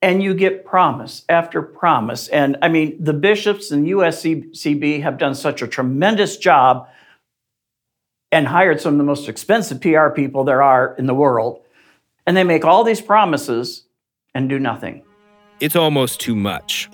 And 0.00 0.22
you 0.22 0.32
get 0.32 0.64
promise 0.64 1.26
after 1.28 1.60
promise. 1.60 2.28
And 2.28 2.56
I 2.62 2.68
mean, 2.68 2.96
the 2.98 3.12
bishops 3.12 3.70
and 3.70 3.86
USCB 3.86 5.02
have 5.02 5.18
done 5.18 5.34
such 5.34 5.60
a 5.60 5.68
tremendous 5.68 6.38
job 6.38 6.88
and 8.32 8.46
hired 8.46 8.80
some 8.80 8.94
of 8.94 8.98
the 8.98 9.04
most 9.04 9.28
expensive 9.28 9.82
PR 9.82 10.08
people 10.08 10.42
there 10.42 10.62
are 10.62 10.94
in 10.96 11.04
the 11.04 11.14
world. 11.14 11.60
And 12.26 12.34
they 12.34 12.44
make 12.44 12.64
all 12.64 12.82
these 12.82 13.02
promises 13.02 13.84
and 14.34 14.48
do 14.48 14.58
nothing. 14.58 15.02
It's 15.60 15.76
almost 15.76 16.18
too 16.18 16.34
much. 16.34 16.88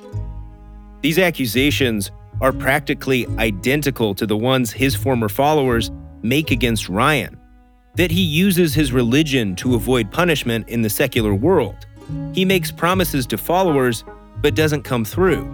These 1.02 1.20
accusations 1.20 2.10
are 2.40 2.52
practically 2.52 3.28
identical 3.38 4.16
to 4.16 4.26
the 4.26 4.36
ones 4.36 4.72
his 4.72 4.96
former 4.96 5.28
followers 5.28 5.92
make 6.22 6.50
against 6.50 6.88
Ryan 6.88 7.40
that 7.96 8.10
he 8.10 8.22
uses 8.22 8.72
his 8.72 8.92
religion 8.92 9.56
to 9.56 9.74
avoid 9.74 10.10
punishment 10.10 10.68
in 10.68 10.82
the 10.82 10.90
secular 10.90 11.34
world. 11.34 11.86
He 12.32 12.44
makes 12.44 12.70
promises 12.70 13.26
to 13.26 13.38
followers, 13.38 14.04
but 14.40 14.54
doesn't 14.54 14.82
come 14.82 15.04
through. 15.04 15.44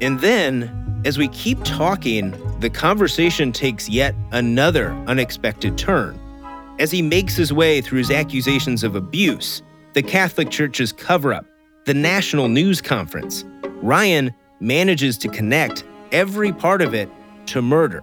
And 0.00 0.20
then, 0.20 1.02
as 1.04 1.16
we 1.16 1.28
keep 1.28 1.62
talking, 1.64 2.34
the 2.60 2.70
conversation 2.70 3.52
takes 3.52 3.88
yet 3.88 4.14
another 4.32 4.90
unexpected 5.06 5.78
turn. 5.78 6.20
As 6.78 6.90
he 6.90 7.00
makes 7.00 7.34
his 7.34 7.52
way 7.52 7.80
through 7.80 7.98
his 7.98 8.10
accusations 8.10 8.84
of 8.84 8.96
abuse, 8.96 9.62
the 9.94 10.02
Catholic 10.02 10.50
Church's 10.50 10.92
cover 10.92 11.32
up, 11.32 11.46
the 11.86 11.94
national 11.94 12.48
news 12.48 12.82
conference, 12.82 13.44
Ryan 13.80 14.34
manages 14.60 15.16
to 15.18 15.28
connect 15.28 15.84
every 16.12 16.52
part 16.52 16.82
of 16.82 16.92
it 16.92 17.08
to 17.46 17.62
murder. 17.62 18.02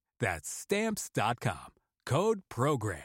That's 0.21 0.49
stamps.com. 0.49 1.73
Code 2.05 2.41
program. 2.47 3.01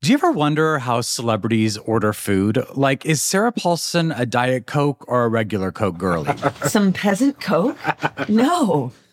Do 0.00 0.10
you 0.10 0.14
ever 0.14 0.30
wonder 0.30 0.78
how 0.78 1.00
celebrities 1.00 1.76
order 1.76 2.12
food? 2.12 2.64
Like, 2.74 3.04
is 3.04 3.20
Sarah 3.20 3.52
Paulson 3.52 4.12
a 4.12 4.24
Diet 4.24 4.66
Coke 4.66 5.04
or 5.08 5.24
a 5.24 5.28
regular 5.28 5.72
Coke 5.72 5.98
girlie? 5.98 6.32
Some 6.66 6.92
peasant 6.92 7.40
Coke? 7.40 7.76
No. 8.28 8.92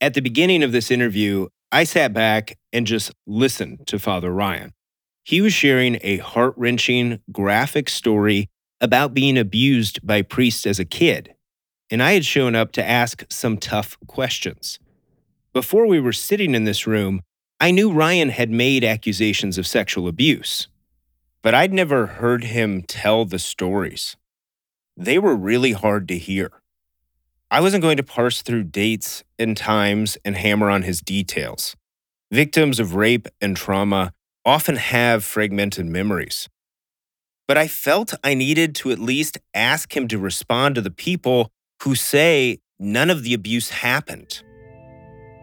At 0.00 0.12
the 0.12 0.20
beginning 0.20 0.62
of 0.62 0.72
this 0.72 0.90
interview, 0.90 1.48
I 1.72 1.84
sat 1.84 2.12
back 2.12 2.58
and 2.70 2.86
just 2.86 3.12
listened 3.26 3.86
to 3.86 3.98
Father 3.98 4.30
Ryan. 4.30 4.74
He 5.24 5.40
was 5.40 5.54
sharing 5.54 5.98
a 6.02 6.18
heart 6.18 6.52
wrenching, 6.56 7.20
graphic 7.32 7.88
story 7.88 8.50
about 8.78 9.14
being 9.14 9.38
abused 9.38 10.06
by 10.06 10.20
priests 10.20 10.66
as 10.66 10.78
a 10.78 10.84
kid, 10.84 11.34
and 11.90 12.02
I 12.02 12.12
had 12.12 12.26
shown 12.26 12.54
up 12.54 12.72
to 12.72 12.86
ask 12.86 13.24
some 13.30 13.56
tough 13.56 13.96
questions. 14.06 14.78
Before 15.54 15.86
we 15.86 15.98
were 15.98 16.12
sitting 16.12 16.54
in 16.54 16.64
this 16.64 16.86
room, 16.86 17.22
I 17.58 17.70
knew 17.70 17.90
Ryan 17.90 18.28
had 18.28 18.50
made 18.50 18.84
accusations 18.84 19.56
of 19.56 19.66
sexual 19.66 20.08
abuse, 20.08 20.68
but 21.40 21.54
I'd 21.54 21.72
never 21.72 22.06
heard 22.06 22.44
him 22.44 22.82
tell 22.82 23.24
the 23.24 23.38
stories. 23.38 24.14
They 24.94 25.18
were 25.18 25.34
really 25.34 25.72
hard 25.72 26.06
to 26.08 26.18
hear. 26.18 26.50
I 27.48 27.60
wasn't 27.60 27.82
going 27.82 27.96
to 27.98 28.02
parse 28.02 28.42
through 28.42 28.64
dates 28.64 29.22
and 29.38 29.56
times 29.56 30.18
and 30.24 30.36
hammer 30.36 30.68
on 30.68 30.82
his 30.82 31.00
details. 31.00 31.76
Victims 32.32 32.80
of 32.80 32.96
rape 32.96 33.28
and 33.40 33.56
trauma 33.56 34.12
often 34.44 34.74
have 34.76 35.22
fragmented 35.22 35.86
memories. 35.86 36.48
But 37.46 37.56
I 37.56 37.68
felt 37.68 38.14
I 38.24 38.34
needed 38.34 38.74
to 38.76 38.90
at 38.90 38.98
least 38.98 39.38
ask 39.54 39.96
him 39.96 40.08
to 40.08 40.18
respond 40.18 40.74
to 40.74 40.80
the 40.80 40.90
people 40.90 41.52
who 41.84 41.94
say 41.94 42.58
none 42.80 43.10
of 43.10 43.22
the 43.22 43.32
abuse 43.32 43.70
happened. 43.70 44.42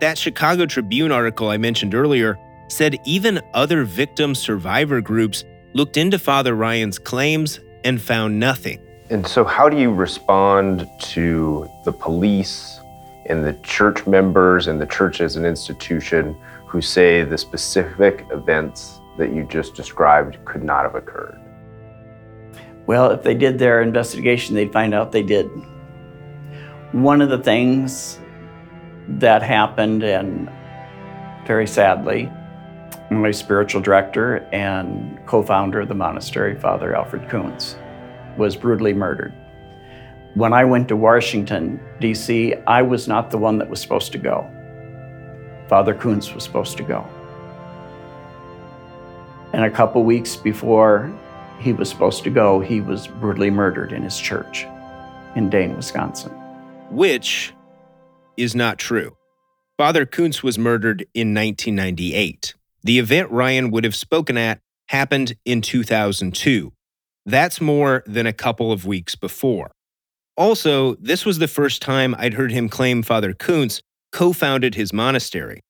That 0.01 0.17
Chicago 0.17 0.65
Tribune 0.65 1.13
article 1.13 1.49
I 1.49 1.57
mentioned 1.57 1.95
earlier 1.95 2.37
said 2.67 2.97
even 3.05 3.39
other 3.53 3.85
victim 3.85 4.35
survivor 4.35 4.99
groups 4.99 5.45
looked 5.73 5.95
into 5.95 6.19
Father 6.19 6.53
Ryan's 6.53 6.99
claims 6.99 7.61
and 7.85 8.01
found 8.01 8.41
nothing. 8.41 8.81
And 9.13 9.27
so, 9.27 9.43
how 9.43 9.69
do 9.69 9.77
you 9.77 9.93
respond 9.93 10.89
to 11.13 11.69
the 11.83 11.91
police 11.91 12.79
and 13.27 13.45
the 13.45 13.53
church 13.61 14.07
members 14.07 14.65
and 14.65 14.81
the 14.81 14.87
church 14.87 15.21
as 15.21 15.35
an 15.35 15.45
institution 15.45 16.35
who 16.65 16.81
say 16.81 17.23
the 17.23 17.37
specific 17.37 18.25
events 18.31 18.99
that 19.19 19.31
you 19.31 19.43
just 19.43 19.75
described 19.75 20.43
could 20.45 20.63
not 20.63 20.81
have 20.81 20.95
occurred? 20.95 21.39
Well, 22.87 23.11
if 23.11 23.21
they 23.21 23.35
did 23.35 23.59
their 23.59 23.83
investigation, 23.83 24.55
they'd 24.55 24.73
find 24.73 24.95
out 24.95 25.11
they 25.11 25.21
did. 25.21 25.45
One 26.91 27.21
of 27.21 27.29
the 27.29 27.37
things 27.37 28.19
that 29.07 29.43
happened, 29.43 30.01
and 30.01 30.49
very 31.45 31.67
sadly, 31.67 32.31
my 33.11 33.29
spiritual 33.29 33.79
director 33.79 34.37
and 34.51 35.23
co 35.27 35.43
founder 35.43 35.81
of 35.81 35.87
the 35.87 35.93
monastery, 35.93 36.59
Father 36.59 36.95
Alfred 36.95 37.29
Kunz, 37.29 37.75
was 38.37 38.55
brutally 38.55 38.93
murdered. 38.93 39.33
When 40.35 40.53
I 40.53 40.65
went 40.65 40.87
to 40.87 40.95
Washington, 40.95 41.79
D.C., 41.99 42.55
I 42.65 42.81
was 42.81 43.07
not 43.07 43.29
the 43.29 43.37
one 43.37 43.59
that 43.59 43.69
was 43.69 43.79
supposed 43.79 44.11
to 44.13 44.17
go. 44.17 44.49
Father 45.67 45.93
Kunz 45.93 46.33
was 46.33 46.43
supposed 46.43 46.77
to 46.77 46.83
go. 46.83 47.07
And 49.53 49.63
a 49.63 49.69
couple 49.69 50.03
weeks 50.03 50.35
before 50.35 51.13
he 51.59 51.73
was 51.73 51.89
supposed 51.89 52.23
to 52.23 52.29
go, 52.29 52.59
he 52.59 52.81
was 52.81 53.07
brutally 53.07 53.51
murdered 53.51 53.91
in 53.91 54.01
his 54.01 54.19
church 54.19 54.65
in 55.35 55.49
Dane, 55.49 55.75
Wisconsin. 55.75 56.31
Which 56.89 57.53
is 58.35 58.55
not 58.55 58.79
true. 58.79 59.15
Father 59.77 60.05
Kunz 60.05 60.43
was 60.43 60.57
murdered 60.57 61.01
in 61.13 61.33
1998. 61.33 62.55
The 62.83 62.99
event 62.99 63.31
Ryan 63.31 63.71
would 63.71 63.83
have 63.83 63.95
spoken 63.95 64.37
at 64.37 64.59
happened 64.87 65.35
in 65.45 65.61
2002. 65.61 66.73
That's 67.25 67.61
more 67.61 68.03
than 68.05 68.25
a 68.25 68.33
couple 68.33 68.71
of 68.71 68.85
weeks 68.85 69.15
before. 69.15 69.71
Also, 70.35 70.95
this 70.95 71.25
was 71.25 71.37
the 71.37 71.47
first 71.47 71.81
time 71.81 72.15
I'd 72.17 72.33
heard 72.33 72.51
him 72.51 72.67
claim 72.67 73.03
Father 73.03 73.33
Kunz 73.33 73.81
co 74.11 74.33
founded 74.33 74.75
his 74.75 74.91
monastery. 74.91 75.61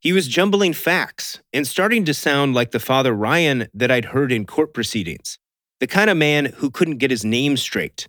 He 0.00 0.12
was 0.12 0.28
jumbling 0.28 0.72
facts 0.72 1.40
and 1.52 1.66
starting 1.66 2.04
to 2.06 2.14
sound 2.14 2.54
like 2.54 2.70
the 2.70 2.80
Father 2.80 3.12
Ryan 3.12 3.68
that 3.74 3.90
I'd 3.90 4.06
heard 4.06 4.32
in 4.32 4.46
court 4.46 4.72
proceedings, 4.72 5.38
the 5.78 5.86
kind 5.86 6.08
of 6.08 6.16
man 6.16 6.46
who 6.46 6.70
couldn't 6.70 6.98
get 6.98 7.10
his 7.10 7.24
name 7.24 7.56
straight. 7.56 8.08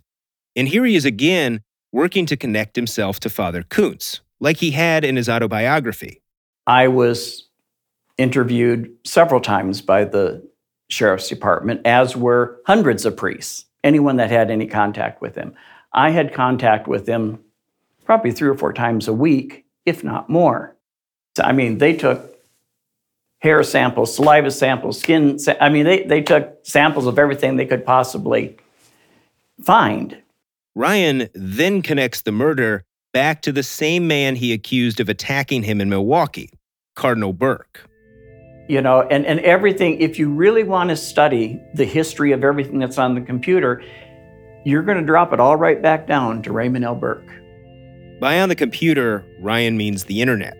And 0.56 0.68
here 0.68 0.84
he 0.84 0.96
is 0.96 1.04
again, 1.04 1.60
working 1.92 2.24
to 2.26 2.36
connect 2.36 2.76
himself 2.76 3.20
to 3.20 3.30
Father 3.30 3.62
Kunz, 3.62 4.20
like 4.40 4.58
he 4.58 4.70
had 4.70 5.04
in 5.04 5.16
his 5.16 5.28
autobiography. 5.28 6.22
I 6.66 6.88
was 6.88 7.48
interviewed 8.16 8.90
several 9.04 9.40
times 9.40 9.82
by 9.82 10.04
the 10.04 10.48
sheriff's 10.92 11.28
department, 11.28 11.80
as 11.86 12.14
were 12.14 12.60
hundreds 12.66 13.04
of 13.04 13.16
priests, 13.16 13.64
anyone 13.82 14.16
that 14.16 14.30
had 14.30 14.50
any 14.50 14.66
contact 14.66 15.20
with 15.22 15.34
him. 15.34 15.54
I 15.92 16.10
had 16.10 16.34
contact 16.34 16.86
with 16.86 17.06
them 17.06 17.40
probably 18.04 18.30
three 18.30 18.48
or 18.48 18.54
four 18.54 18.72
times 18.72 19.08
a 19.08 19.12
week, 19.12 19.64
if 19.86 20.04
not 20.04 20.28
more. 20.28 20.76
So, 21.36 21.44
I 21.44 21.52
mean, 21.52 21.78
they 21.78 21.96
took 21.96 22.36
hair 23.40 23.62
samples, 23.62 24.14
saliva 24.14 24.50
samples, 24.50 25.00
skin. 25.00 25.38
I 25.60 25.70
mean, 25.70 25.86
they, 25.86 26.04
they 26.04 26.20
took 26.20 26.58
samples 26.62 27.06
of 27.06 27.18
everything 27.18 27.56
they 27.56 27.66
could 27.66 27.86
possibly 27.86 28.56
find. 29.62 30.18
Ryan 30.74 31.28
then 31.34 31.82
connects 31.82 32.22
the 32.22 32.32
murder 32.32 32.84
back 33.12 33.42
to 33.42 33.52
the 33.52 33.62
same 33.62 34.06
man 34.06 34.36
he 34.36 34.52
accused 34.52 35.00
of 35.00 35.08
attacking 35.08 35.62
him 35.62 35.80
in 35.80 35.88
Milwaukee, 35.88 36.50
Cardinal 36.94 37.32
Burke 37.32 37.88
you 38.72 38.80
know 38.80 39.02
and, 39.02 39.26
and 39.26 39.38
everything 39.40 40.00
if 40.00 40.18
you 40.18 40.32
really 40.32 40.64
want 40.64 40.88
to 40.88 40.96
study 40.96 41.62
the 41.74 41.84
history 41.84 42.32
of 42.32 42.42
everything 42.42 42.78
that's 42.78 42.96
on 42.96 43.14
the 43.14 43.20
computer 43.20 43.82
you're 44.64 44.82
going 44.82 44.96
to 44.96 45.04
drop 45.04 45.30
it 45.34 45.38
all 45.38 45.56
right 45.56 45.82
back 45.82 46.06
down 46.06 46.40
to 46.42 46.52
raymond 46.52 46.82
l. 46.82 46.94
Burke. 46.94 47.28
By 48.18 48.40
on 48.40 48.48
the 48.48 48.54
computer 48.54 49.26
ryan 49.40 49.76
means 49.76 50.04
the 50.04 50.22
internet. 50.22 50.56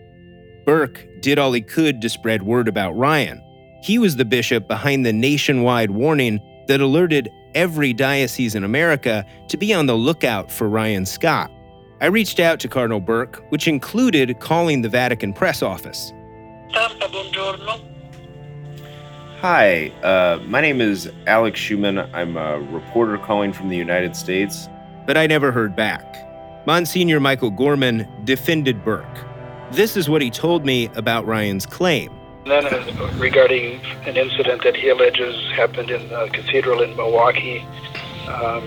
Burke 0.63 1.07
did 1.21 1.39
all 1.39 1.51
he 1.53 1.61
could 1.61 2.01
to 2.01 2.09
spread 2.09 2.43
word 2.43 2.67
about 2.67 2.95
ryan. 2.95 3.41
He 3.81 3.97
was 3.97 4.15
the 4.15 4.25
bishop 4.25 4.67
behind 4.67 5.05
the 5.05 5.11
nationwide 5.11 5.89
warning 5.89 6.39
that 6.67 6.81
alerted 6.81 7.29
every 7.55 7.93
diocese 7.93 8.53
in 8.53 8.63
america 8.63 9.25
to 9.47 9.57
be 9.57 9.73
on 9.73 9.87
the 9.87 9.95
lookout 9.95 10.51
for 10.51 10.69
ryan 10.69 11.07
scott. 11.07 11.49
I 11.99 12.07
reached 12.07 12.39
out 12.39 12.59
to 12.59 12.67
cardinal 12.67 12.99
burke 12.99 13.43
which 13.49 13.67
included 13.67 14.39
calling 14.39 14.83
the 14.83 14.89
vatican 14.89 15.33
press 15.33 15.63
office 15.63 16.13
Hi, 19.43 19.89
uh, 20.03 20.39
my 20.45 20.61
name 20.61 20.79
is 20.79 21.11
Alex 21.27 21.59
Schumann. 21.59 21.99
I'm 22.13 22.37
a 22.37 22.61
reporter 22.61 23.17
calling 23.17 23.51
from 23.51 23.67
the 23.67 23.75
United 23.75 24.15
States, 24.15 24.69
but 25.05 25.17
I 25.17 25.27
never 25.27 25.51
heard 25.51 25.75
back. 25.75 26.15
Monsignor 26.65 27.19
Michael 27.19 27.51
Gorman 27.51 28.07
defended 28.23 28.85
Burke. 28.85 29.25
This 29.73 29.97
is 29.97 30.07
what 30.07 30.21
he 30.21 30.29
told 30.29 30.65
me 30.65 30.89
about 30.95 31.27
Ryan's 31.27 31.65
claim. 31.65 32.09
Then, 32.45 32.65
uh, 32.67 33.13
regarding 33.17 33.81
an 34.05 34.15
incident 34.15 34.63
that 34.63 34.77
he 34.77 34.87
alleges 34.87 35.35
happened 35.51 35.91
in 35.91 36.09
a 36.13 36.29
cathedral 36.29 36.81
in 36.81 36.95
Milwaukee, 36.95 37.59
um, 38.29 38.63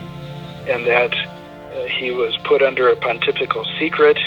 and 0.68 0.86
that 0.86 1.14
uh, 1.14 1.86
he 1.86 2.10
was 2.10 2.36
put 2.44 2.60
under 2.60 2.90
a 2.90 2.96
pontifical 2.96 3.64
secret, 3.78 4.18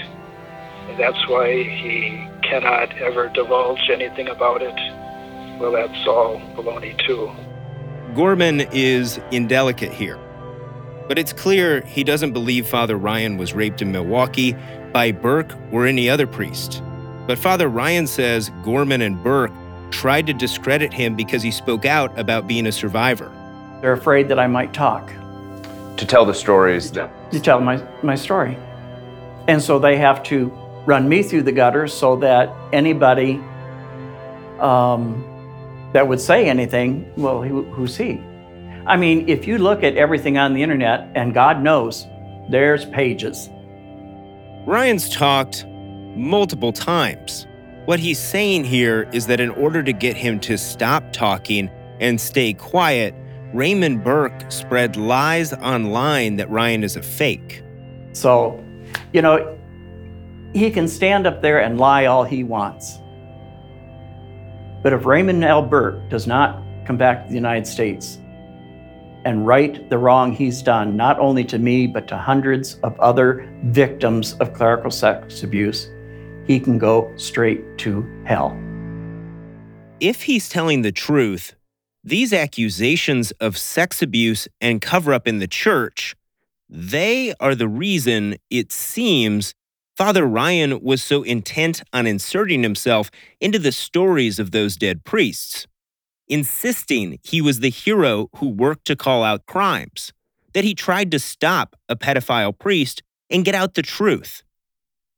and 0.89 0.99
that's 0.99 1.27
why 1.27 1.61
he 1.61 2.27
cannot 2.41 2.91
ever 2.97 3.29
divulge 3.29 3.87
anything 3.91 4.27
about 4.27 4.63
it 4.63 4.98
well, 5.59 5.71
that's 5.71 6.07
all 6.07 6.39
baloney, 6.55 6.97
too. 7.05 7.31
Gorman 8.15 8.61
is 8.71 9.19
indelicate 9.31 9.91
here. 9.91 10.17
But 11.07 11.17
it's 11.17 11.33
clear 11.33 11.81
he 11.81 12.03
doesn't 12.03 12.33
believe 12.33 12.67
Father 12.67 12.95
Ryan 12.95 13.37
was 13.37 13.53
raped 13.53 13.81
in 13.81 13.91
Milwaukee 13.91 14.55
by 14.93 15.11
Burke 15.11 15.53
or 15.71 15.85
any 15.85 16.09
other 16.09 16.27
priest. 16.27 16.83
But 17.27 17.37
Father 17.37 17.67
Ryan 17.67 18.07
says 18.07 18.51
Gorman 18.63 19.01
and 19.01 19.21
Burke 19.23 19.51
tried 19.91 20.27
to 20.27 20.33
discredit 20.33 20.93
him 20.93 21.15
because 21.15 21.41
he 21.41 21.51
spoke 21.51 21.85
out 21.85 22.17
about 22.17 22.47
being 22.47 22.67
a 22.67 22.71
survivor. 22.71 23.31
They're 23.81 23.93
afraid 23.93 24.27
that 24.29 24.39
I 24.39 24.47
might 24.47 24.73
talk. 24.73 25.11
To 25.97 26.05
tell 26.05 26.25
the 26.25 26.33
stories 26.33 26.91
that. 26.91 27.11
To 27.31 27.39
tell 27.39 27.59
my, 27.59 27.83
my 28.03 28.15
story. 28.15 28.57
And 29.47 29.61
so 29.61 29.79
they 29.79 29.97
have 29.97 30.21
to 30.23 30.47
run 30.85 31.09
me 31.09 31.23
through 31.23 31.43
the 31.43 31.51
gutter 31.51 31.87
so 31.87 32.15
that 32.17 32.53
anybody 32.71 33.41
um, 34.59 35.23
that 35.93 36.07
would 36.07 36.21
say 36.21 36.47
anything, 36.47 37.11
well, 37.17 37.41
who's 37.41 37.97
he? 37.97 38.21
I 38.85 38.97
mean, 38.97 39.27
if 39.27 39.47
you 39.47 39.57
look 39.57 39.83
at 39.83 39.95
everything 39.95 40.37
on 40.37 40.53
the 40.53 40.63
internet, 40.63 41.09
and 41.15 41.33
God 41.33 41.61
knows, 41.61 42.07
there's 42.49 42.85
pages. 42.85 43.49
Ryan's 44.65 45.09
talked 45.09 45.65
multiple 46.15 46.71
times. 46.71 47.45
What 47.85 47.99
he's 47.99 48.19
saying 48.19 48.65
here 48.65 49.09
is 49.13 49.27
that 49.27 49.39
in 49.39 49.49
order 49.51 49.81
to 49.83 49.93
get 49.93 50.15
him 50.15 50.39
to 50.41 50.57
stop 50.57 51.11
talking 51.11 51.69
and 51.99 52.19
stay 52.21 52.53
quiet, 52.53 53.15
Raymond 53.53 54.03
Burke 54.03 54.51
spread 54.51 54.95
lies 54.95 55.53
online 55.53 56.35
that 56.35 56.49
Ryan 56.49 56.83
is 56.83 56.95
a 56.95 57.01
fake. 57.01 57.63
So, 58.13 58.63
you 59.11 59.21
know, 59.21 59.57
he 60.53 60.69
can 60.69 60.87
stand 60.87 61.25
up 61.25 61.41
there 61.41 61.59
and 61.59 61.79
lie 61.79 62.05
all 62.05 62.23
he 62.23 62.43
wants. 62.43 62.98
But 64.81 64.93
if 64.93 65.05
Raymond. 65.05 65.69
Burke 65.69 66.09
does 66.09 66.27
not 66.27 66.61
come 66.85 66.97
back 66.97 67.23
to 67.23 67.29
the 67.29 67.35
United 67.35 67.67
States 67.67 68.19
and 69.25 69.45
right 69.45 69.89
the 69.89 69.97
wrong 69.97 70.31
he's 70.31 70.61
done, 70.61 70.95
not 70.95 71.19
only 71.19 71.43
to 71.45 71.59
me, 71.59 71.87
but 71.87 72.07
to 72.07 72.17
hundreds 72.17 72.75
of 72.83 72.99
other 72.99 73.47
victims 73.65 74.33
of 74.35 74.53
clerical 74.53 74.91
sex 74.91 75.43
abuse, 75.43 75.89
he 76.45 76.59
can 76.59 76.77
go 76.77 77.11
straight 77.15 77.77
to 77.79 78.07
hell. 78.25 78.57
If 79.99 80.23
he's 80.23 80.47
telling 80.47 80.81
the 80.81 80.91
truth, 80.91 81.53
these 82.03 82.31
accusations 82.31 83.31
of 83.33 83.57
sex 83.57 84.01
abuse 84.01 84.47
and 84.61 84.81
cover 84.81 85.13
up 85.13 85.27
in 85.27 85.39
the 85.39 85.47
church, 85.47 86.15
they 86.69 87.33
are 87.39 87.55
the 87.55 87.67
reason 87.67 88.37
it 88.49 88.71
seems 88.71 89.53
Father 89.99 90.25
Ryan 90.25 90.81
was 90.81 91.03
so 91.03 91.23
intent 91.23 91.83
on 91.91 92.07
inserting 92.07 92.63
himself 92.63 93.11
into 93.41 93.59
the 93.59 93.73
stories 93.73 94.39
of 94.39 94.51
those 94.51 94.77
dead 94.77 95.03
priests, 95.03 95.67
insisting 96.29 97.19
he 97.21 97.41
was 97.41 97.59
the 97.59 97.69
hero 97.69 98.29
who 98.37 98.47
worked 98.47 98.85
to 98.85 98.95
call 98.95 99.25
out 99.25 99.45
crimes, 99.45 100.13
that 100.53 100.63
he 100.63 100.73
tried 100.73 101.11
to 101.11 101.19
stop 101.19 101.75
a 101.89 101.97
pedophile 101.97 102.57
priest 102.57 103.03
and 103.29 103.43
get 103.43 103.53
out 103.53 103.73
the 103.73 103.81
truth. 103.81 104.41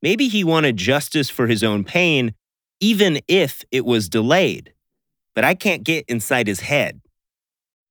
Maybe 0.01 0.27
he 0.27 0.43
wanted 0.43 0.77
justice 0.77 1.29
for 1.29 1.45
his 1.45 1.63
own 1.63 1.83
pain, 1.83 2.33
even 2.79 3.19
if 3.27 3.63
it 3.69 3.85
was 3.85 4.09
delayed. 4.09 4.73
But 5.35 5.45
I 5.45 5.53
can't 5.53 5.83
get 5.83 6.05
inside 6.07 6.47
his 6.47 6.61
head. 6.61 7.01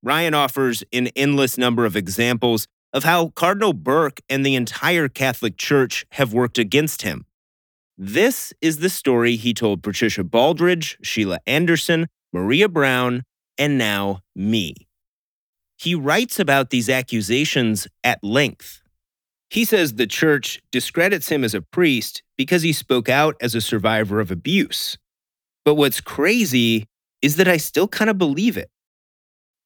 Ryan 0.02 0.34
offers 0.34 0.82
an 0.92 1.06
endless 1.14 1.56
number 1.56 1.84
of 1.84 1.94
examples 1.94 2.66
of 2.92 3.04
how 3.04 3.28
Cardinal 3.28 3.72
Burke 3.72 4.20
and 4.28 4.44
the 4.44 4.54
entire 4.54 5.08
Catholic 5.08 5.56
Church 5.56 6.06
have 6.12 6.32
worked 6.32 6.58
against 6.58 7.02
him. 7.02 7.26
This 7.96 8.52
is 8.60 8.78
the 8.78 8.88
story 8.88 9.36
he 9.36 9.52
told 9.52 9.82
Patricia 9.82 10.24
Baldridge, 10.24 10.96
Sheila 11.02 11.38
Anderson, 11.46 12.06
Maria 12.32 12.68
Brown, 12.68 13.24
and 13.58 13.76
now 13.76 14.20
me. 14.34 14.74
He 15.76 15.94
writes 15.94 16.38
about 16.38 16.70
these 16.70 16.88
accusations 16.88 17.86
at 18.02 18.22
length. 18.22 18.82
He 19.50 19.64
says 19.64 19.94
the 19.94 20.06
church 20.06 20.60
discredits 20.70 21.28
him 21.28 21.42
as 21.42 21.54
a 21.54 21.62
priest 21.62 22.22
because 22.36 22.62
he 22.62 22.72
spoke 22.72 23.08
out 23.08 23.36
as 23.40 23.54
a 23.54 23.60
survivor 23.60 24.20
of 24.20 24.30
abuse. 24.30 24.96
But 25.64 25.74
what's 25.74 26.00
crazy 26.00 26.86
is 27.20 27.36
that 27.36 27.48
I 27.48 27.56
still 27.56 27.88
kind 27.88 28.10
of 28.10 28.16
believe 28.16 28.56
it. 28.56 28.70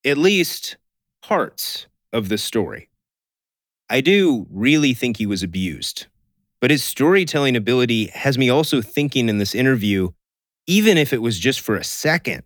At 0.05 0.19
least 0.19 0.77
parts 1.23 1.87
of 2.13 2.29
the 2.29 2.39
story. 2.39 2.89
I 3.91 4.01
do 4.01 4.47
really 4.51 4.95
think 4.95 5.19
he 5.19 5.27
was 5.27 5.43
abused, 5.43 6.07
but 6.61 6.71
his 6.71 6.83
storytelling 6.83 7.57
ability 7.57 8.07
has 8.09 8.39
me 8.39 8.49
also 8.49 8.81
thinking 8.81 9.29
in 9.29 9.39
this 9.39 9.55
interview, 9.55 10.11
even 10.67 10.97
if 10.97 11.13
it 11.13 11.21
was 11.21 11.39
just 11.39 11.61
for 11.61 11.77
a 11.77 11.85
second, 11.85 12.45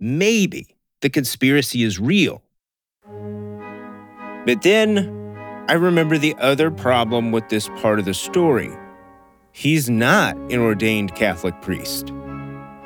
maybe 0.00 0.76
the 1.02 1.10
conspiracy 1.10 1.82
is 1.82 2.00
real. 2.00 2.42
But 4.46 4.62
then 4.62 5.34
I 5.68 5.74
remember 5.74 6.16
the 6.16 6.34
other 6.38 6.70
problem 6.70 7.32
with 7.32 7.48
this 7.50 7.68
part 7.76 7.98
of 7.98 8.06
the 8.06 8.14
story. 8.14 8.70
He's 9.52 9.90
not 9.90 10.34
an 10.50 10.58
ordained 10.58 11.14
Catholic 11.14 11.60
priest. 11.60 12.10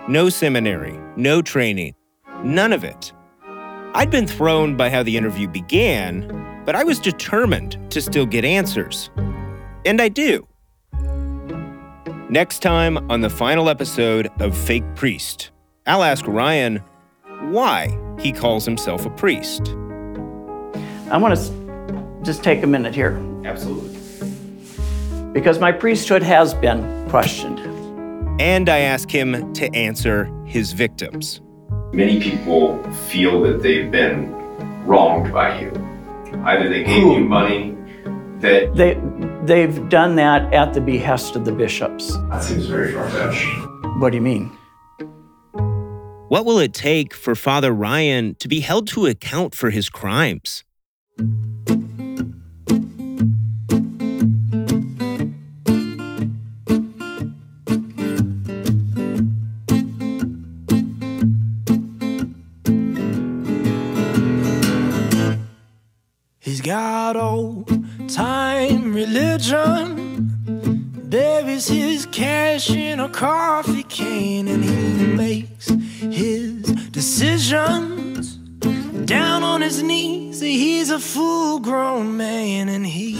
No 0.08 0.28
seminary, 0.28 0.98
no 1.16 1.40
training, 1.40 1.94
none 2.42 2.72
of 2.72 2.82
it. 2.82 3.12
I'd 3.94 4.10
been 4.10 4.26
thrown 4.26 4.76
by 4.76 4.90
how 4.90 5.04
the 5.04 5.16
interview 5.16 5.48
began, 5.48 6.28
but 6.66 6.74
I 6.74 6.84
was 6.84 6.98
determined 6.98 7.78
to 7.90 8.02
still 8.02 8.26
get 8.26 8.44
answers. 8.44 9.08
And 9.86 10.02
I 10.02 10.08
do. 10.08 10.46
Next 12.28 12.58
time 12.58 13.08
on 13.08 13.20
the 13.20 13.30
final 13.30 13.70
episode 13.70 14.28
of 14.40 14.54
Fake 14.54 14.84
Priest, 14.96 15.52
I'll 15.86 16.02
ask 16.02 16.26
Ryan 16.26 16.82
why 17.42 17.96
he 18.18 18.32
calls 18.32 18.64
himself 18.64 19.06
a 19.06 19.10
priest. 19.10 19.68
I 21.08 21.18
want 21.18 21.38
to 21.38 22.20
just 22.24 22.42
take 22.42 22.64
a 22.64 22.66
minute 22.66 22.96
here. 22.96 23.16
Absolutely. 23.44 23.96
Because 25.32 25.60
my 25.60 25.70
priesthood 25.70 26.24
has 26.24 26.52
been 26.52 27.08
questioned. 27.08 27.60
And 28.40 28.68
I 28.68 28.78
ask 28.80 29.08
him 29.08 29.52
to 29.54 29.72
answer 29.72 30.24
his 30.46 30.72
victims. 30.72 31.40
Many 31.92 32.20
people 32.20 32.82
feel 33.08 33.40
that 33.42 33.62
they've 33.62 33.90
been 33.90 34.32
wronged 34.84 35.32
by 35.32 35.60
you. 35.60 35.85
Either 36.46 36.68
they 36.68 36.84
gave 36.84 37.02
you 37.02 37.24
money 37.24 37.76
that 38.38 38.72
They, 38.76 38.94
they've 39.44 39.88
done 39.88 40.14
that 40.14 40.54
at 40.54 40.74
the 40.74 40.80
behest 40.80 41.34
of 41.34 41.44
the 41.44 41.50
bishops. 41.50 42.16
that 42.30 42.42
seems 42.44 42.66
very 42.66 42.92
far 42.92 43.10
fetched. 43.10 43.44
What 43.98 44.10
do 44.10 44.16
you 44.16 44.22
mean? 44.22 44.56
What 46.28 46.44
will 46.44 46.60
it 46.60 46.72
take 46.72 47.14
for 47.14 47.34
Father 47.34 47.72
Ryan 47.72 48.36
to 48.36 48.46
be 48.46 48.60
held 48.60 48.86
to 48.88 49.06
account 49.06 49.56
for 49.56 49.70
his 49.70 49.88
crimes? 49.88 50.62
Religion. 69.16 70.30
Buries 71.08 71.68
his 71.68 72.06
cash 72.06 72.70
in 72.70 73.00
a 73.00 73.08
coffee 73.08 73.84
can 73.84 74.48
and 74.48 74.62
he 74.62 75.06
makes 75.14 75.68
his 75.68 76.62
decisions 76.90 78.36
down 79.06 79.42
on 79.42 79.62
his 79.62 79.82
knees. 79.82 80.40
He's 80.40 80.90
a 80.90 80.98
full 80.98 81.60
grown 81.60 82.16
man 82.16 82.68
and 82.68 82.84
he. 82.84 83.14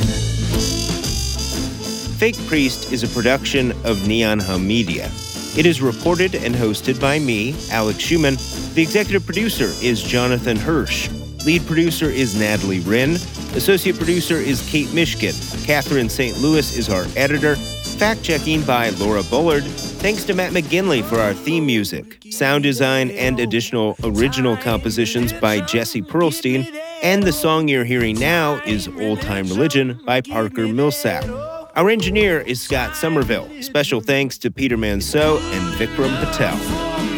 Fake 2.18 2.36
Priest 2.46 2.92
is 2.92 3.02
a 3.02 3.08
production 3.08 3.72
of 3.84 4.06
Neon 4.06 4.40
Hum 4.40 4.66
Media. 4.66 5.10
It 5.56 5.64
is 5.64 5.80
reported 5.80 6.34
and 6.34 6.54
hosted 6.54 7.00
by 7.00 7.18
me, 7.18 7.54
Alex 7.70 8.00
Schumann. 8.00 8.36
The 8.74 8.82
executive 8.82 9.24
producer 9.24 9.72
is 9.80 10.02
Jonathan 10.02 10.56
Hirsch. 10.58 11.08
Lead 11.46 11.64
producer 11.66 12.10
is 12.10 12.38
Natalie 12.38 12.80
Wren. 12.80 13.16
Associate 13.54 13.96
producer 13.96 14.36
is 14.36 14.68
Kate 14.68 14.88
Mishkin. 14.88 15.34
Catherine 15.66 16.08
St. 16.08 16.36
Louis 16.38 16.76
is 16.76 16.88
our 16.88 17.06
editor. 17.16 17.56
Fact 17.56 18.22
checking 18.22 18.62
by 18.62 18.90
Laura 18.90 19.22
Bullard. 19.22 19.64
Thanks 19.64 20.24
to 20.24 20.34
Matt 20.34 20.52
McGinley 20.52 21.02
for 21.02 21.18
our 21.18 21.32
theme 21.32 21.64
music. 21.64 22.22
Sound 22.30 22.62
design 22.62 23.10
and 23.12 23.40
additional 23.40 23.96
original 24.04 24.56
compositions 24.58 25.32
by 25.32 25.60
Jesse 25.60 26.02
Pearlstein. 26.02 26.66
And 27.02 27.22
the 27.22 27.32
song 27.32 27.68
you're 27.68 27.84
hearing 27.84 28.18
now 28.18 28.60
is 28.66 28.88
Old 29.00 29.22
Time 29.22 29.46
Religion 29.48 29.98
by 30.04 30.20
Parker 30.20 30.68
Millsap. 30.68 31.24
Our 31.76 31.88
engineer 31.90 32.40
is 32.40 32.60
Scott 32.60 32.96
Somerville. 32.96 33.50
Special 33.62 34.00
thanks 34.00 34.36
to 34.38 34.50
Peter 34.50 34.76
Manso 34.76 35.38
and 35.38 35.74
Vikram 35.74 36.14
Patel. 36.24 37.15